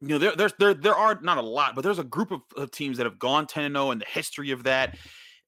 you 0.02 0.08
know, 0.08 0.18
there, 0.18 0.36
there's 0.36 0.54
there 0.58 0.74
there 0.74 0.96
are 0.96 1.20
not 1.22 1.38
a 1.38 1.44
lot, 1.44 1.76
but 1.76 1.84
there's 1.84 2.00
a 2.00 2.04
group 2.04 2.32
of, 2.32 2.42
of 2.58 2.72
teams 2.72 2.98
that 2.98 3.06
have 3.06 3.20
gone 3.20 3.46
10 3.46 3.72
0 3.72 3.92
and 3.92 4.02
the 4.02 4.06
history 4.08 4.50
of 4.50 4.64
that 4.64 4.98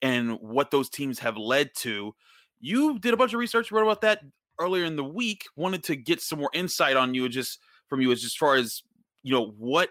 and 0.03 0.33
what 0.41 0.69
those 0.69 0.91
teams 0.91 1.17
have 1.17 1.38
led 1.38 1.71
to. 1.77 2.13
You 2.59 3.00
did 3.00 3.15
a 3.15 3.17
bunch 3.17 3.33
of 3.33 3.39
research, 3.39 3.71
wrote 3.71 3.81
about 3.81 4.01
that 4.01 4.21
earlier 4.62 4.86
in 4.86 4.96
the 4.96 5.03
week. 5.03 5.46
Wanted 5.56 5.84
to 5.86 5.96
get 5.96 6.22
some 6.22 6.39
more 6.39 6.51
insight 6.53 6.96
on 6.96 7.13
you, 7.13 7.27
just 7.30 7.60
from 7.88 8.01
you, 8.01 8.12
as 8.12 8.24
as 8.24 8.36
far 8.36 8.56
as 8.56 8.84
you 9.24 9.34
know 9.34 9.53
what 9.58 9.89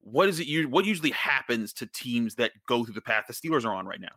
what 0.00 0.28
is 0.28 0.40
it 0.40 0.46
you 0.46 0.68
what 0.68 0.84
usually 0.84 1.10
happens 1.10 1.72
to 1.74 1.86
teams 1.86 2.36
that 2.36 2.52
go 2.66 2.84
through 2.84 2.94
the 2.94 3.00
path 3.00 3.24
the 3.26 3.34
Steelers 3.34 3.64
are 3.64 3.74
on 3.74 3.86
right 3.86 4.00
now. 4.00 4.08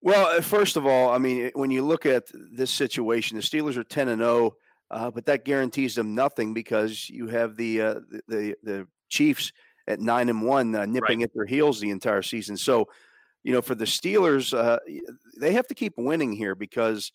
Well, 0.00 0.26
uh, 0.26 0.40
first 0.40 0.76
of 0.76 0.84
all, 0.84 1.10
I 1.10 1.18
mean, 1.18 1.52
when 1.54 1.70
you 1.70 1.82
look 1.82 2.06
at 2.06 2.24
this 2.52 2.72
situation, 2.72 3.36
the 3.36 3.42
Steelers 3.42 3.76
are 3.76 3.84
ten 3.84 4.08
and 4.08 4.20
zero, 4.20 4.30
oh, 4.30 4.56
uh, 4.90 5.10
but 5.10 5.26
that 5.26 5.44
guarantees 5.44 5.94
them 5.94 6.14
nothing 6.14 6.52
because 6.54 7.08
you 7.08 7.28
have 7.28 7.56
the 7.56 7.80
uh, 7.80 7.94
the, 8.10 8.22
the, 8.28 8.56
the 8.62 8.88
Chiefs 9.08 9.52
at 9.86 10.00
nine 10.00 10.28
and 10.28 10.42
one, 10.42 10.74
uh, 10.74 10.86
nipping 10.86 11.18
right. 11.18 11.24
at 11.24 11.34
their 11.34 11.46
heels 11.46 11.80
the 11.80 11.90
entire 11.90 12.22
season. 12.22 12.56
So, 12.56 12.88
you 13.42 13.52
know, 13.52 13.62
for 13.62 13.74
the 13.74 13.84
Steelers, 13.84 14.56
uh, 14.56 14.78
they 15.38 15.52
have 15.52 15.66
to 15.68 15.74
keep 15.74 15.94
winning 15.96 16.32
here 16.32 16.54
because 16.54 17.12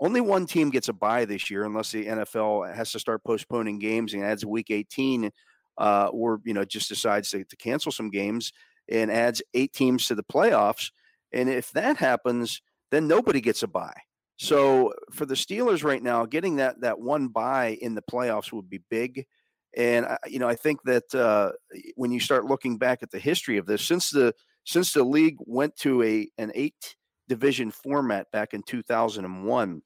only 0.00 0.20
one 0.20 0.46
team 0.46 0.70
gets 0.70 0.88
a 0.88 0.92
bye 0.92 1.26
this 1.26 1.50
year, 1.50 1.64
unless 1.64 1.92
the 1.92 2.06
NFL 2.06 2.74
has 2.74 2.90
to 2.92 2.98
start 2.98 3.22
postponing 3.22 3.78
games 3.78 4.14
and 4.14 4.24
adds 4.24 4.44
week 4.46 4.70
18, 4.70 5.30
uh, 5.78 6.08
or 6.12 6.40
you 6.44 6.54
know 6.54 6.64
just 6.64 6.88
decides 6.88 7.30
to, 7.30 7.44
to 7.44 7.56
cancel 7.56 7.92
some 7.92 8.10
games 8.10 8.52
and 8.88 9.10
adds 9.10 9.42
eight 9.54 9.72
teams 9.72 10.06
to 10.08 10.14
the 10.14 10.24
playoffs. 10.24 10.90
And 11.32 11.48
if 11.48 11.70
that 11.72 11.98
happens, 11.98 12.62
then 12.90 13.06
nobody 13.06 13.40
gets 13.40 13.62
a 13.62 13.68
bye. 13.68 14.00
So 14.36 14.94
for 15.12 15.26
the 15.26 15.34
Steelers 15.34 15.84
right 15.84 16.02
now, 16.02 16.24
getting 16.24 16.56
that 16.56 16.80
that 16.80 16.98
one 16.98 17.28
bye 17.28 17.76
in 17.80 17.94
the 17.94 18.02
playoffs 18.02 18.52
would 18.52 18.70
be 18.70 18.80
big. 18.90 19.26
And 19.76 20.06
I, 20.06 20.16
you 20.26 20.38
know, 20.38 20.48
I 20.48 20.56
think 20.56 20.80
that 20.84 21.14
uh, 21.14 21.52
when 21.94 22.10
you 22.10 22.20
start 22.20 22.46
looking 22.46 22.78
back 22.78 23.02
at 23.02 23.10
the 23.10 23.18
history 23.18 23.58
of 23.58 23.66
this, 23.66 23.86
since 23.86 24.10
the 24.10 24.34
since 24.64 24.94
the 24.94 25.04
league 25.04 25.36
went 25.40 25.76
to 25.76 26.02
a 26.02 26.28
an 26.38 26.52
eight 26.54 26.96
division 27.28 27.70
format 27.70 28.26
back 28.32 28.54
in 28.54 28.62
2001, 28.62 29.82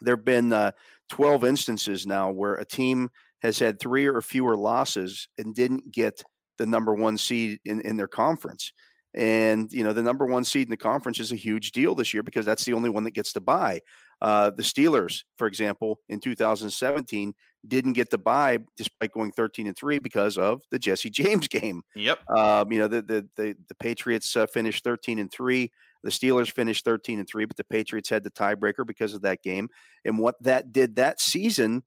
there 0.00 0.16
have 0.16 0.24
been 0.24 0.52
uh, 0.52 0.72
12 1.10 1.44
instances 1.44 2.06
now 2.06 2.30
where 2.30 2.54
a 2.54 2.64
team 2.64 3.08
has 3.42 3.58
had 3.58 3.78
three 3.78 4.06
or 4.06 4.20
fewer 4.20 4.56
losses 4.56 5.28
and 5.38 5.54
didn't 5.54 5.92
get 5.92 6.22
the 6.58 6.66
number 6.66 6.94
one 6.94 7.18
seed 7.18 7.58
in, 7.64 7.80
in 7.82 7.96
their 7.96 8.08
conference. 8.08 8.72
And, 9.14 9.72
you 9.72 9.82
know, 9.82 9.92
the 9.92 10.02
number 10.02 10.26
one 10.26 10.44
seed 10.44 10.66
in 10.66 10.70
the 10.70 10.76
conference 10.76 11.20
is 11.20 11.32
a 11.32 11.36
huge 11.36 11.72
deal 11.72 11.94
this 11.94 12.12
year 12.12 12.22
because 12.22 12.44
that's 12.44 12.64
the 12.64 12.74
only 12.74 12.90
one 12.90 13.04
that 13.04 13.14
gets 13.14 13.32
to 13.32 13.40
buy. 13.40 13.80
Uh, 14.20 14.50
the 14.50 14.62
Steelers, 14.62 15.22
for 15.38 15.46
example, 15.46 16.00
in 16.08 16.20
2017 16.20 17.34
didn't 17.66 17.94
get 17.94 18.10
the 18.10 18.18
bye 18.18 18.58
despite 18.76 19.12
going 19.12 19.32
13 19.32 19.66
and 19.66 19.76
three 19.76 19.98
because 19.98 20.38
of 20.38 20.62
the 20.70 20.78
Jesse 20.78 21.10
James 21.10 21.48
game. 21.48 21.82
Yep. 21.94 22.18
Um, 22.30 22.72
you 22.72 22.78
know, 22.78 22.88
the 22.88 23.02
the 23.02 23.28
the, 23.36 23.56
the 23.68 23.74
Patriots 23.76 24.36
uh, 24.36 24.46
finished 24.46 24.84
13 24.84 25.18
and 25.18 25.30
three. 25.30 25.70
The 26.02 26.10
Steelers 26.10 26.50
finished 26.50 26.84
13 26.84 27.18
and 27.18 27.28
three, 27.28 27.44
but 27.44 27.56
the 27.56 27.64
Patriots 27.64 28.08
had 28.08 28.22
the 28.22 28.30
tiebreaker 28.30 28.86
because 28.86 29.14
of 29.14 29.22
that 29.22 29.42
game. 29.42 29.68
And 30.04 30.18
what 30.18 30.36
that 30.42 30.72
did 30.72 30.96
that 30.96 31.20
season 31.20 31.82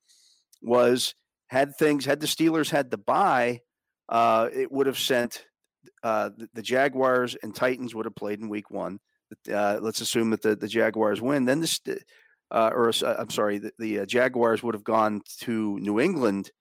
was 0.62 1.16
had 1.48 1.75
things 1.75 2.06
had 2.06 2.20
the 2.20 2.28
Steelers 2.28 2.70
had 2.70 2.92
the 2.92 2.98
bye, 2.98 3.62
uh, 4.08 4.50
it 4.54 4.72
would 4.72 4.88
have 4.88 5.00
sent 5.00 5.46
uh, 6.04 6.30
the, 6.38 6.50
the, 6.54 6.62
Jaguars 6.62 7.36
and 7.42 7.56
Titans 7.56 7.96
would 7.96 8.06
have 8.06 8.16
played 8.16 8.39
in 8.39 8.50
week 8.50 8.70
one. 8.70 9.00
Uh, 9.51 9.80
let's 9.82 10.01
assume 10.01 10.32
that 10.32 10.42
the, 10.42 10.56
the 10.56 10.68
Jaguars 10.68 11.22
win. 11.22 11.46
Then 11.46 11.62
this, 11.62 11.80
uh, 12.51 12.72
or 12.74 12.89
uh, 12.89 13.16
I'm 13.18 13.30
sorry, 13.30 13.60
the, 13.60 13.72
the 13.80 14.00
uh, 14.00 14.06
Jaguars 14.06 14.63
would 14.63 14.75
have 14.75 14.84
gone 14.84 15.22
to 15.42 15.80
New 15.80 16.00
England 16.00 16.51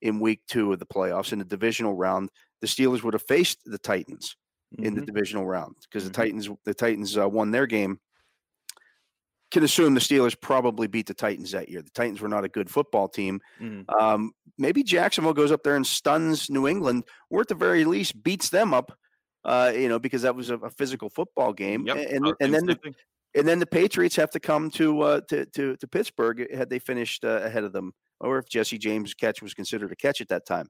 in 0.00 0.20
week 0.20 0.40
two 0.48 0.72
of 0.72 0.78
the 0.78 0.86
playoffs 0.86 1.32
in 1.32 1.38
the 1.38 1.44
divisional 1.44 1.94
round. 1.94 2.30
The 2.60 2.66
Steelers 2.66 3.02
would 3.02 3.14
have 3.14 3.26
faced 3.26 3.58
the 3.64 3.78
Titans 3.78 4.36
mm-hmm. 4.76 4.84
in 4.84 4.94
the 4.94 5.00
mm-hmm. 5.00 5.06
divisional 5.06 5.46
round 5.46 5.76
because 5.82 6.04
mm-hmm. 6.04 6.12
the 6.12 6.16
Titans 6.16 6.50
the 6.64 6.74
Titans 6.74 7.18
uh, 7.18 7.28
won 7.28 7.50
their 7.50 7.66
game 7.66 7.98
can 9.50 9.62
assume 9.62 9.94
the 9.94 10.00
Steelers 10.00 10.38
probably 10.38 10.86
beat 10.86 11.06
the 11.06 11.14
Titans 11.14 11.52
that 11.52 11.68
year. 11.68 11.80
The 11.80 11.90
Titans 11.90 12.20
were 12.20 12.28
not 12.28 12.44
a 12.44 12.48
good 12.48 12.68
football 12.68 13.08
team. 13.08 13.40
Mm. 13.60 13.84
Um, 14.00 14.32
maybe 14.58 14.82
Jacksonville 14.82 15.34
goes 15.34 15.52
up 15.52 15.62
there 15.62 15.76
and 15.76 15.86
stuns 15.86 16.50
New 16.50 16.66
England, 16.66 17.04
or 17.30 17.42
at 17.42 17.48
the 17.48 17.54
very 17.54 17.84
least 17.84 18.22
beats 18.22 18.48
them 18.50 18.74
up. 18.74 18.96
Uh, 19.44 19.72
you 19.72 19.88
know, 19.88 20.00
because 20.00 20.22
that 20.22 20.34
was 20.34 20.50
a, 20.50 20.56
a 20.56 20.70
physical 20.70 21.08
football 21.08 21.52
game, 21.52 21.86
yep. 21.86 21.96
and 22.10 22.34
and 22.40 22.52
then 22.52 22.66
the, 22.66 22.76
and 23.36 23.46
then 23.46 23.60
the 23.60 23.66
Patriots 23.66 24.16
have 24.16 24.30
to 24.30 24.40
come 24.40 24.70
to 24.70 25.00
uh, 25.02 25.20
to, 25.28 25.46
to 25.46 25.76
to 25.76 25.86
Pittsburgh 25.86 26.52
had 26.52 26.68
they 26.68 26.80
finished 26.80 27.24
uh, 27.24 27.42
ahead 27.44 27.62
of 27.62 27.72
them, 27.72 27.92
or 28.18 28.38
if 28.38 28.48
Jesse 28.48 28.76
James' 28.76 29.14
catch 29.14 29.40
was 29.42 29.54
considered 29.54 29.92
a 29.92 29.96
catch 29.96 30.20
at 30.20 30.28
that 30.28 30.46
time. 30.46 30.66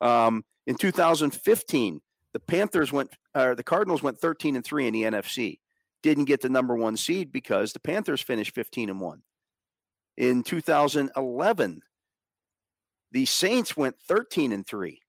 Um, 0.00 0.44
in 0.66 0.76
2015, 0.76 2.00
the 2.36 2.40
Panthers 2.40 2.92
went, 2.92 3.10
or 3.34 3.54
the 3.54 3.62
Cardinals 3.62 4.02
went 4.02 4.18
13 4.18 4.56
and 4.56 4.64
three 4.64 4.86
in 4.86 4.92
the 4.92 5.04
NFC 5.04 5.58
didn't 6.02 6.26
get 6.26 6.42
the 6.42 6.50
number 6.50 6.76
one 6.76 6.94
seed 6.94 7.32
because 7.32 7.72
the 7.72 7.80
Panthers 7.80 8.20
finished 8.20 8.54
15 8.54 8.90
and 8.90 9.00
1. 9.00 9.22
In 10.18 10.42
2011, 10.42 11.80
the 13.12 13.24
Saints 13.24 13.74
went 13.74 13.96
13 14.06 14.52
and 14.52 14.66
3. 14.66 15.00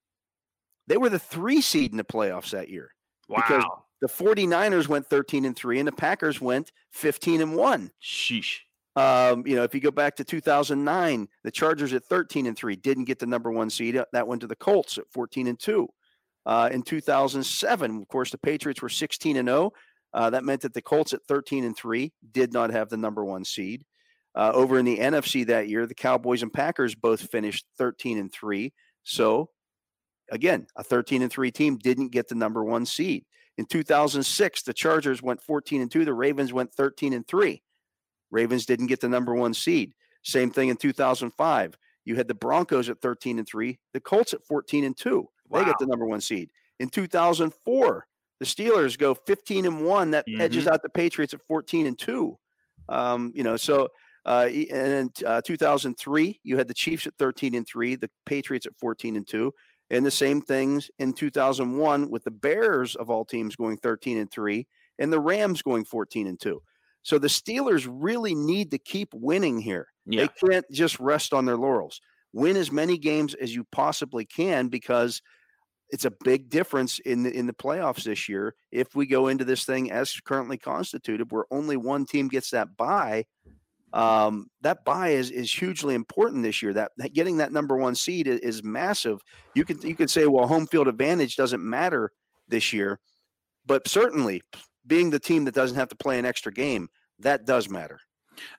They 0.88 0.96
were 0.96 1.10
the 1.10 1.19
three 1.19 1.60
seed 1.60 1.91
in 1.91 1.98
the 1.98 2.05
playoffs 2.05 2.51
that 2.51 2.69
year. 2.69 2.91
Wow. 3.27 3.43
Because 3.46 3.65
the 4.00 4.07
49ers 4.07 4.88
went 4.88 5.05
13 5.05 5.43
and 5.43 5.55
3 5.55 5.79
and 5.79 5.88
the 5.89 5.91
Packers 5.91 6.39
went 6.39 6.72
15 6.93 7.41
and 7.41 7.57
1. 7.57 7.91
Sheesh. 8.01 8.60
Um, 8.96 9.46
you 9.46 9.57
know, 9.57 9.63
if 9.63 9.75
you 9.75 9.81
go 9.81 9.91
back 9.91 10.15
to 10.15 10.24
2009, 10.24 11.27
the 11.43 11.51
Chargers 11.51 11.91
at 11.91 12.05
13 12.05 12.46
and 12.46 12.55
3 12.55 12.77
didn't 12.77 13.03
get 13.03 13.19
the 13.19 13.25
number 13.25 13.51
one 13.51 13.69
seed. 13.69 14.01
That 14.13 14.27
went 14.29 14.39
to 14.41 14.48
the 14.48 14.55
Colts 14.55 14.98
at 14.98 15.12
14 15.12 15.48
and 15.48 15.60
2. 15.60 15.89
Uh, 16.48 16.70
in 16.72 16.82
2007, 16.82 17.98
of 18.01 18.08
course, 18.08 18.32
the 18.32 18.38
Patriots 18.38 18.82
were 18.82 18.88
16 18.88 19.36
and 19.36 19.50
0. 19.50 19.74
Uh, 20.13 20.30
that 20.30 20.46
meant 20.46 20.62
that 20.62 20.74
the 20.74 20.82
Colts 20.82 21.13
at 21.13 21.25
13 21.27 21.66
and 21.66 21.75
3 21.75 22.13
did 22.32 22.54
not 22.54 22.72
have 22.72 22.88
the 22.88 22.96
number 22.96 23.25
one 23.25 23.44
seed. 23.44 23.84
Uh, 24.34 24.51
over 24.54 24.80
in 24.80 24.86
the 24.86 24.98
NFC 24.98 25.46
that 25.48 25.68
year, 25.68 25.86
the 25.86 25.94
Cowboys 25.94 26.44
and 26.44 26.54
Packers 26.54 26.96
both 26.96 27.30
finished 27.30 27.66
13 27.77 28.18
and 28.18 28.32
3. 28.32 28.72
So, 29.04 29.50
again, 30.32 30.68
a 30.77 30.84
13 30.84 31.22
and 31.22 31.32
3 31.32 31.51
team 31.51 31.77
didn't 31.77 32.13
get 32.13 32.30
the 32.30 32.36
number 32.36 32.63
one 32.63 32.86
seed. 32.86 33.25
In 33.58 33.66
2006, 33.66 34.62
the 34.62 34.74
Chargers 34.74 35.22
went 35.22 35.42
14 35.42 35.82
and 35.82 35.92
2. 35.92 36.06
The 36.06 36.13
Ravens 36.13 36.54
went 36.54 36.74
13 36.74 37.12
and 37.12 37.27
3. 37.27 37.62
Ravens 38.32 38.66
didn't 38.66 38.88
get 38.88 39.01
the 39.01 39.10
number 39.10 39.36
one 39.36 39.54
seed. 39.54 39.94
Same 40.24 40.51
thing 40.51 40.70
in 40.70 40.77
2005. 40.77 41.77
You 42.06 42.16
had 42.16 42.30
the 42.30 42.36
Broncos 42.36 42.89
at 42.89 43.01
13 43.01 43.39
and 43.39 43.48
3, 43.48 43.77
the 43.94 44.00
Colts 44.00 44.34
at 44.34 44.46
14 44.46 44.86
and 44.86 44.96
2. 44.96 45.27
They 45.51 45.66
get 45.66 45.75
the 45.80 45.86
number 45.86 46.06
one 46.06 46.22
seed. 46.22 46.50
In 46.80 46.89
2004, 46.89 48.08
the 48.39 48.46
Steelers 48.46 48.98
go 48.98 49.13
15 49.13 49.66
and 49.66 49.86
one. 49.86 50.12
That 50.12 50.25
mm-hmm. 50.27 50.42
edges 50.42 50.68
out 50.68 50.84
the 50.84 50.89
Patriots 50.89 51.34
at 51.34 51.42
14 51.48 51.88
and 51.88 51.98
two. 51.98 52.38
Um, 52.89 53.32
you 53.36 53.44
know, 53.44 53.58
so 53.58 53.89
uh, 54.25 54.50
and 54.50 55.12
in 55.22 55.25
uh, 55.25 55.42
2003, 55.42 56.39
you 56.44 56.58
had 56.58 56.68
the 56.68 56.74
Chiefs 56.74 57.08
at 57.08 57.13
13 57.18 57.56
and 57.56 57.66
three, 57.66 57.96
the 57.96 58.10
Patriots 58.25 58.66
at 58.66 58.77
14 58.77 59.16
and 59.16 59.27
two, 59.27 59.54
and 59.89 60.06
the 60.06 60.12
same 60.12 60.42
things 60.42 60.92
in 61.00 61.13
2001 61.13 62.10
with 62.10 62.25
the 62.25 62.32
Bears 62.32 62.96
of 62.96 63.10
all 63.10 63.24
teams 63.24 63.56
going 63.56 63.77
13 63.77 64.18
and 64.18 64.30
three, 64.30 64.68
and 65.00 65.12
the 65.12 65.20
Rams 65.20 65.62
going 65.62 65.86
14 65.86 66.27
and 66.27 66.39
two. 66.39 66.62
So 67.04 67.18
the 67.18 67.30
Steelers 67.30 67.88
really 67.89 68.36
need 68.36 68.72
to 68.72 68.77
keep 68.77 69.13
winning 69.13 69.60
here. 69.60 69.88
Yeah. 70.06 70.25
They 70.25 70.48
can't 70.50 70.66
just 70.72 71.00
rest 71.00 71.34
on 71.34 71.46
their 71.46 71.56
laurels. 71.56 72.01
Win 72.34 72.58
as 72.58 72.70
many 72.70 72.98
games 72.98 73.34
as 73.34 73.56
you 73.56 73.66
possibly 73.72 74.25
can 74.25 74.68
because 74.68 75.22
it's 75.89 76.06
a 76.06 76.12
big 76.12 76.50
difference 76.50 77.00
in 77.00 77.24
the, 77.24 77.32
in 77.36 77.48
the 77.48 77.53
playoffs 77.53 78.03
this 78.03 78.27
year. 78.27 78.56
If 78.72 78.96
we 78.96 79.06
go 79.06 79.27
into 79.27 79.46
this 79.46 79.63
thing 79.65 79.91
as 79.91 80.20
currently 80.25 80.58
constituted, 80.58 81.32
where 81.32 81.46
only 81.51 81.77
one 81.77 82.06
team 82.06 82.27
gets 82.27 82.51
that 82.51 82.75
bye, 82.75 83.25
um, 83.94 84.48
that 84.62 84.84
bye 84.84 85.10
is 85.10 85.32
is 85.32 85.51
hugely 85.51 85.96
important 85.96 86.44
this 86.44 86.62
year. 86.62 86.74
That, 86.74 86.91
that 86.98 87.13
getting 87.13 87.38
that 87.38 87.53
number 87.53 87.77
one 87.77 87.96
seed 87.96 88.27
is, 88.27 88.39
is, 88.41 88.63
massive. 88.63 89.22
You 89.56 89.63
can 89.63 89.82
you 89.82 89.96
can 89.96 90.10
say, 90.10 90.27
well, 90.27 90.46
home 90.46 90.67
field 90.67 90.89
advantage 90.89 91.38
doesn't 91.38 91.63
matter 91.63 92.12
this 92.50 92.74
year, 92.74 93.00
but 93.65 93.88
certainly 93.88 94.41
being 94.86 95.10
the 95.10 95.20
team 95.20 95.46
that 95.46 95.56
doesn't 95.56 95.77
have 95.77 95.89
to 95.89 95.96
play 95.96 96.20
an 96.20 96.25
extra 96.25 96.51
game, 96.51 96.89
that 97.20 97.46
does 97.46 97.70
matter. 97.70 98.00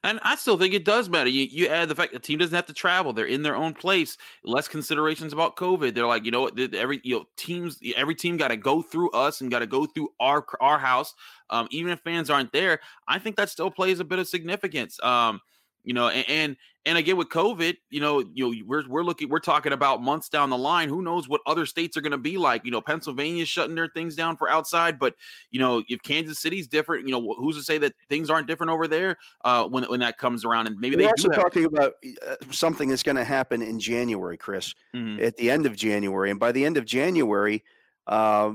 And 0.05 0.21
I 0.23 0.37
still 0.37 0.59
think 0.59 0.75
it 0.75 0.85
does 0.85 1.09
matter. 1.09 1.31
You, 1.31 1.45
you 1.45 1.69
add 1.69 1.89
the 1.89 1.95
fact 1.95 2.13
the 2.13 2.19
team 2.19 2.39
doesn't 2.39 2.55
have 2.55 2.67
to 2.67 2.73
travel; 2.73 3.13
they're 3.13 3.27
in 3.27 3.43
their 3.43 3.57
own 3.57 3.75
place. 3.75 4.17
Less 4.45 4.69
considerations 4.69 5.33
about 5.33 5.57
COVID. 5.57 5.95
They're 5.95 6.07
like, 6.07 6.25
you 6.25 6.31
know 6.31 6.43
what? 6.43 6.59
Every 6.75 7.01
you 7.05 7.19
know 7.19 7.25
teams, 7.37 7.79
every 7.97 8.15
team 8.15 8.37
got 8.37 8.49
to 8.49 8.57
go 8.57 8.83
through 8.83 9.11
us 9.11 9.41
and 9.41 9.51
got 9.51 9.61
to 9.61 9.67
go 9.67 9.87
through 9.87 10.09
our 10.21 10.45
our 10.61 10.79
house. 10.79 11.15
Um, 11.51 11.69
even 11.71 11.93
if 11.93 12.01
fans 12.01 12.31
aren't 12.31 12.53
there, 12.53 12.81
I 13.07 13.19
think 13.19 13.37
that 13.37 13.49
still 13.49 13.71
plays 13.71 14.01
a 14.01 14.05
bit 14.05 14.19
of 14.19 14.29
significance. 14.29 15.03
Um, 15.03 15.41
you 15.89 15.95
know, 15.95 16.09
and, 16.09 16.29
and 16.29 16.57
and 16.85 16.99
again 16.99 17.17
with 17.17 17.31
COVID, 17.31 17.75
you 17.89 18.01
know, 18.01 18.21
you 18.35 18.45
know, 18.45 18.65
we're 18.67 18.87
we're 18.87 19.03
looking, 19.03 19.31
we're 19.31 19.41
talking 19.41 19.73
about 19.73 20.03
months 20.03 20.29
down 20.29 20.51
the 20.51 20.59
line. 20.59 20.91
Who 20.91 21.01
knows 21.01 21.31
what 21.31 21.41
other 21.47 21.65
states 21.65 21.97
are 21.97 22.03
going 22.03 22.13
to 22.13 22.19
be 22.19 22.37
like? 22.37 22.63
You 22.67 22.71
know, 22.71 22.83
Pennsylvania's 22.83 23.49
shutting 23.49 23.75
their 23.75 23.89
things 23.89 24.15
down 24.15 24.37
for 24.37 24.51
outside, 24.51 24.99
but 24.99 25.15
you 25.51 25.59
know, 25.59 25.83
if 25.89 26.03
Kansas 26.03 26.41
City's 26.41 26.69
different, 26.69 27.09
you 27.09 27.13
know, 27.13 27.35
who's 27.39 27.57
to 27.57 27.63
say 27.63 27.79
that 27.79 27.95
things 28.11 28.29
aren't 28.29 28.47
different 28.47 28.71
over 28.71 28.87
there 28.87 29.17
uh, 29.47 29.65
when 29.65 29.85
when 29.85 30.01
that 30.01 30.19
comes 30.19 30.45
around? 30.45 30.67
And 30.67 30.79
maybe 30.79 30.95
we're 30.97 31.05
they 31.05 31.09
also 31.09 31.31
talking 31.31 31.65
about 31.65 31.95
uh, 32.27 32.35
something 32.51 32.91
that's 32.91 33.03
going 33.03 33.17
to 33.17 33.25
happen 33.25 33.63
in 33.63 33.81
January, 33.81 34.37
Chris, 34.37 34.75
mm-hmm. 34.95 35.25
at 35.25 35.39
the 35.39 35.51
end 35.51 35.65
of 35.65 35.75
January, 35.75 36.31
and 36.31 36.39
by 36.39 36.53
the 36.53 36.67
end 36.67 36.77
of 36.77 36.85
January, 36.85 37.65
uh, 38.07 38.53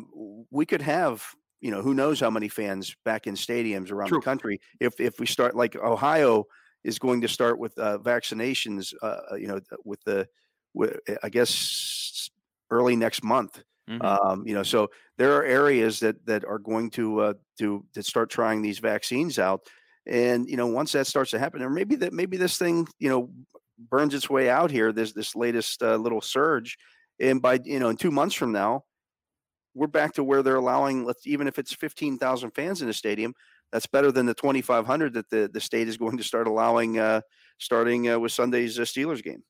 we 0.51 0.67
could 0.67 0.83
have 0.83 1.25
you 1.61 1.71
know 1.71 1.81
who 1.81 1.95
knows 1.95 2.19
how 2.19 2.29
many 2.29 2.47
fans 2.47 2.95
back 3.03 3.25
in 3.25 3.33
stadiums 3.33 3.91
around 3.91 4.09
True. 4.09 4.19
the 4.19 4.23
country 4.23 4.61
if 4.79 4.99
if 4.99 5.19
we 5.19 5.25
start 5.25 5.55
like 5.55 5.75
Ohio 5.75 6.45
is 6.83 6.99
going 6.99 7.21
to 7.21 7.27
start 7.27 7.59
with 7.59 7.77
uh, 7.77 7.97
vaccinations. 7.99 8.93
Uh, 9.01 9.19
uh 9.31 9.35
you 9.35 9.47
know, 9.47 9.59
with 9.85 10.03
the, 10.03 10.27
with, 10.73 10.99
eh, 11.07 11.15
I 11.23 11.29
guess 11.29 12.29
early 12.69 12.95
next 12.95 13.23
month. 13.23 13.61
Mm-hmm. 13.89 14.05
Um, 14.05 14.47
you 14.47 14.53
know, 14.53 14.63
so 14.63 14.89
there 15.17 15.33
are 15.33 15.43
areas 15.43 15.99
that 15.99 16.25
that 16.25 16.45
are 16.45 16.59
going 16.59 16.89
to 16.91 17.19
uh, 17.19 17.33
to 17.59 17.85
to 17.93 18.03
start 18.03 18.29
trying 18.29 18.61
these 18.61 18.79
vaccines 18.79 19.37
out, 19.39 19.61
and 20.07 20.47
you 20.47 20.55
know, 20.55 20.67
once 20.67 20.93
that 20.93 21.07
starts 21.07 21.31
to 21.31 21.39
happen, 21.39 21.61
or 21.61 21.69
maybe 21.69 21.95
that 21.97 22.13
maybe 22.13 22.37
this 22.37 22.57
thing, 22.57 22.87
you 22.99 23.09
know, 23.09 23.29
burns 23.89 24.13
its 24.13 24.29
way 24.29 24.49
out 24.49 24.71
here. 24.71 24.93
This 24.93 25.11
this 25.11 25.35
latest 25.35 25.83
uh, 25.83 25.97
little 25.97 26.21
surge, 26.21 26.77
and 27.19 27.41
by 27.41 27.59
you 27.63 27.79
know, 27.79 27.89
in 27.89 27.97
two 27.97 28.11
months 28.11 28.35
from 28.35 28.53
now, 28.53 28.85
we're 29.73 29.87
back 29.87 30.13
to 30.13 30.23
where 30.23 30.43
they're 30.43 30.55
allowing. 30.55 31.03
Let's 31.03 31.27
even 31.27 31.47
if 31.47 31.59
it's 31.59 31.73
fifteen 31.73 32.17
thousand 32.17 32.51
fans 32.51 32.81
in 32.81 32.87
a 32.87 32.93
stadium, 32.93 33.33
that's 33.73 33.87
better 33.87 34.11
than 34.11 34.27
the 34.27 34.35
2,500 34.35 35.13
that 35.15 35.29
the, 35.31 35.49
the 35.51 35.59
state 35.59 35.87
is 35.87 35.97
going 35.97 36.15
to 36.15 36.23
start 36.23 36.47
allowing 36.47 36.99
uh, 36.99 37.21
starting 37.57 38.07
uh, 38.07 38.19
with 38.19 38.31
Sunday's 38.31 38.79
uh, 38.79 38.83
Steelers 38.83 39.23
game. 39.23 39.43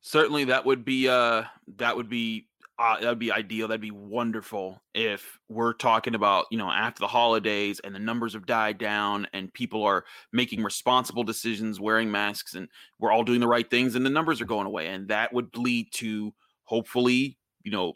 Certainly, 0.00 0.44
that 0.44 0.64
would 0.64 0.84
be 0.84 1.08
uh, 1.08 1.42
that 1.76 1.94
would 1.94 2.08
be 2.08 2.48
uh, 2.78 2.98
that'd 3.00 3.18
be 3.18 3.30
ideal. 3.30 3.68
That'd 3.68 3.82
be 3.82 3.90
wonderful 3.90 4.80
if 4.94 5.38
we're 5.48 5.74
talking 5.74 6.14
about, 6.14 6.46
you 6.50 6.56
know, 6.56 6.70
after 6.70 7.00
the 7.00 7.08
holidays 7.08 7.80
and 7.84 7.94
the 7.94 7.98
numbers 7.98 8.32
have 8.32 8.46
died 8.46 8.78
down 8.78 9.26
and 9.32 9.52
people 9.52 9.82
are 9.82 10.04
making 10.32 10.62
responsible 10.62 11.24
decisions, 11.24 11.80
wearing 11.80 12.10
masks, 12.10 12.54
and 12.54 12.68
we're 12.98 13.12
all 13.12 13.24
doing 13.24 13.40
the 13.40 13.48
right 13.48 13.68
things 13.68 13.94
and 13.94 14.06
the 14.06 14.10
numbers 14.10 14.40
are 14.40 14.46
going 14.46 14.66
away. 14.66 14.86
And 14.86 15.08
that 15.08 15.32
would 15.34 15.54
lead 15.56 15.88
to 15.94 16.32
hopefully, 16.64 17.36
you 17.64 17.72
know, 17.72 17.94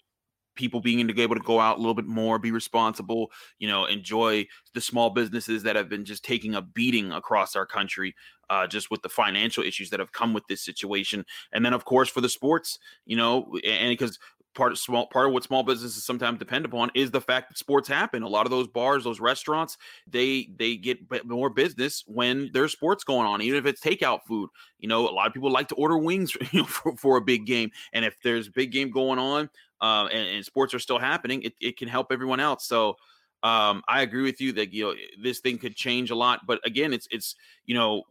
people 0.54 0.80
being 0.80 1.10
able 1.18 1.34
to 1.34 1.40
go 1.42 1.60
out 1.60 1.76
a 1.76 1.80
little 1.80 1.94
bit 1.94 2.06
more, 2.06 2.38
be 2.38 2.50
responsible, 2.50 3.30
you 3.58 3.68
know, 3.68 3.84
enjoy 3.84 4.46
the 4.74 4.80
small 4.80 5.10
businesses 5.10 5.62
that 5.62 5.76
have 5.76 5.88
been 5.88 6.04
just 6.04 6.24
taking 6.24 6.54
a 6.54 6.62
beating 6.62 7.12
across 7.12 7.56
our 7.56 7.66
country, 7.66 8.14
uh, 8.50 8.66
just 8.66 8.90
with 8.90 9.02
the 9.02 9.08
financial 9.08 9.64
issues 9.64 9.90
that 9.90 10.00
have 10.00 10.12
come 10.12 10.34
with 10.34 10.46
this 10.48 10.64
situation. 10.64 11.24
And 11.52 11.64
then, 11.64 11.72
of 11.72 11.84
course, 11.84 12.08
for 12.08 12.20
the 12.20 12.28
sports, 12.28 12.78
you 13.06 13.16
know, 13.16 13.58
and 13.64 13.90
because 13.90 14.18
part 14.54 14.72
of 14.72 14.78
small 14.78 15.06
part 15.06 15.26
of 15.26 15.32
what 15.32 15.44
small 15.44 15.62
businesses 15.62 16.04
sometimes 16.04 16.38
depend 16.38 16.64
upon 16.64 16.90
is 16.94 17.10
the 17.10 17.20
fact 17.20 17.50
that 17.50 17.58
sports 17.58 17.88
happen. 17.88 18.22
A 18.22 18.28
lot 18.28 18.46
of 18.46 18.50
those 18.50 18.68
bars, 18.68 19.04
those 19.04 19.20
restaurants, 19.20 19.78
they 20.06 20.48
they 20.56 20.76
get 20.76 20.98
more 21.24 21.50
business 21.50 22.04
when 22.06 22.50
there's 22.52 22.72
sports 22.72 23.04
going 23.04 23.26
on, 23.26 23.42
even 23.42 23.58
if 23.58 23.66
it's 23.66 23.80
takeout 23.80 24.20
food. 24.26 24.50
You 24.78 24.88
know, 24.88 25.08
a 25.08 25.12
lot 25.12 25.26
of 25.26 25.34
people 25.34 25.50
like 25.50 25.68
to 25.68 25.74
order 25.74 25.98
wings 25.98 26.36
you 26.52 26.60
know, 26.60 26.66
for, 26.66 26.96
for 26.96 27.16
a 27.16 27.20
big 27.22 27.46
game, 27.46 27.70
and 27.92 28.04
if 28.04 28.16
there's 28.22 28.48
a 28.48 28.52
big 28.52 28.72
game 28.72 28.90
going 28.90 29.18
on, 29.18 29.48
uh, 29.80 30.06
and, 30.12 30.28
and, 30.28 30.44
sports 30.44 30.74
are 30.74 30.78
still 30.78 30.98
happening, 30.98 31.42
it, 31.42 31.54
it 31.60 31.76
can 31.76 31.88
help 31.88 32.12
everyone 32.12 32.38
else. 32.38 32.66
So 32.66 32.96
um, 33.42 33.82
I 33.88 34.02
agree 34.02 34.22
with 34.22 34.40
you 34.40 34.52
that 34.52 34.72
you 34.72 34.84
know 34.84 34.94
this 35.22 35.40
thing 35.40 35.58
could 35.58 35.74
change 35.74 36.10
a 36.10 36.14
lot. 36.14 36.40
But 36.46 36.60
again, 36.64 36.92
it's 36.92 37.08
it's 37.10 37.34
you 37.66 37.74
know 37.74 38.02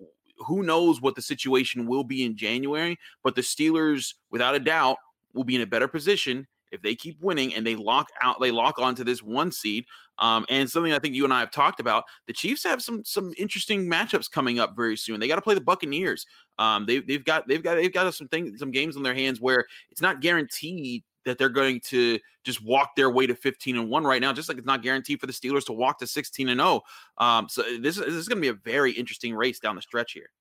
who 0.48 0.64
knows 0.64 1.02
what 1.02 1.16
the 1.16 1.22
situation 1.22 1.88
will 1.88 2.04
be 2.04 2.26
in 2.26 2.36
January. 2.36 2.98
But 3.24 3.36
the 3.36 3.42
Steelers, 3.42 4.16
without 4.32 4.56
a 4.56 4.60
doubt, 4.60 4.98
will 5.34 5.44
be 5.44 5.56
in 5.56 5.62
a 5.62 5.68
better 5.68 5.88
position 5.88 6.48
if 6.72 6.82
they 6.82 6.96
keep 6.96 7.22
winning 7.22 7.54
and 7.54 7.66
they 7.66 7.76
lock 7.76 8.10
out, 8.22 8.40
they 8.40 8.52
lock 8.52 8.80
onto 8.80 9.04
this 9.04 9.22
one 9.22 9.52
seed. 9.52 9.86
Um, 10.18 10.46
and 10.50 10.70
something 10.70 10.94
I 10.94 11.00
think 11.00 11.16
you 11.16 11.24
and 11.24 11.34
I 11.34 11.40
have 11.40 11.52
talked 11.52 11.80
about, 11.80 12.06
the 12.28 12.34
Chiefs 12.34 12.64
have 12.64 12.82
some 12.82 13.04
some 13.04 13.34
interesting 13.38 13.90
matchups 13.90 14.32
coming 14.32 14.60
up 14.60 14.76
very 14.76 14.96
soon. 14.96 15.20
They 15.20 15.28
got 15.28 15.36
to 15.36 15.42
play 15.42 15.56
the 15.56 15.62
Buccaneers. 15.62 16.26
Um, 16.58 16.86
they, 16.86 17.00
they've 17.00 17.24
got 17.24 17.48
they've 17.48 17.64
got 17.64 17.76
they've 17.76 17.94
got 17.94 18.14
some 18.14 18.28
things 18.28 18.60
some 18.60 18.72
games 18.72 18.96
on 18.96 19.04
their 19.04 19.14
hands 19.14 19.42
where 19.42 19.66
it's 19.90 20.02
not 20.02 20.22
guaranteed 20.22 21.04
that 21.26 21.38
they're 21.38 21.50
going 21.50 21.80
to 21.80 22.18
just 22.44 22.64
walk 22.64 22.96
their 22.96 23.10
way 23.10 23.28
to 23.28 23.36
15 23.36 23.78
and 23.78 23.90
1 23.90 24.04
right 24.04 24.22
now, 24.22 24.34
just 24.34 24.50
like 24.50 24.58
it's 24.58 24.66
not 24.66 24.82
guaranteed 24.82 25.20
for 25.20 25.28
the 25.28 25.34
Steelers 25.34 25.66
to 25.66 25.74
walk 25.74 26.00
to 26.00 26.08
16 26.08 26.50
and 26.50 26.60
0. 26.60 26.82
Um, 27.20 27.48
so 27.48 27.62
this, 27.80 27.98
this 27.98 28.08
is 28.08 28.28
going 28.28 28.38
to 28.38 28.42
be 28.42 28.48
a 28.48 28.54
very 28.54 28.92
interesting 28.92 29.36
race 29.36 29.60
down 29.60 29.76
the 29.76 29.84
stretch 29.84 30.14
here. 30.14 30.32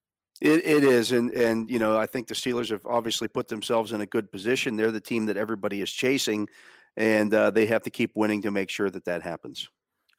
It, 0.40 0.64
it 0.64 0.84
is, 0.84 1.12
and 1.12 1.30
and 1.32 1.70
you 1.70 1.78
know 1.78 1.98
I 1.98 2.06
think 2.06 2.26
the 2.26 2.34
Steelers 2.34 2.70
have 2.70 2.84
obviously 2.86 3.28
put 3.28 3.48
themselves 3.48 3.92
in 3.92 4.00
a 4.00 4.06
good 4.06 4.32
position. 4.32 4.76
They're 4.76 4.90
the 4.90 5.00
team 5.00 5.26
that 5.26 5.36
everybody 5.36 5.82
is 5.82 5.90
chasing, 5.90 6.48
and 6.96 7.32
uh, 7.34 7.50
they 7.50 7.66
have 7.66 7.82
to 7.82 7.90
keep 7.90 8.12
winning 8.14 8.40
to 8.42 8.50
make 8.50 8.70
sure 8.70 8.88
that 8.90 9.04
that 9.04 9.22
happens. 9.22 9.68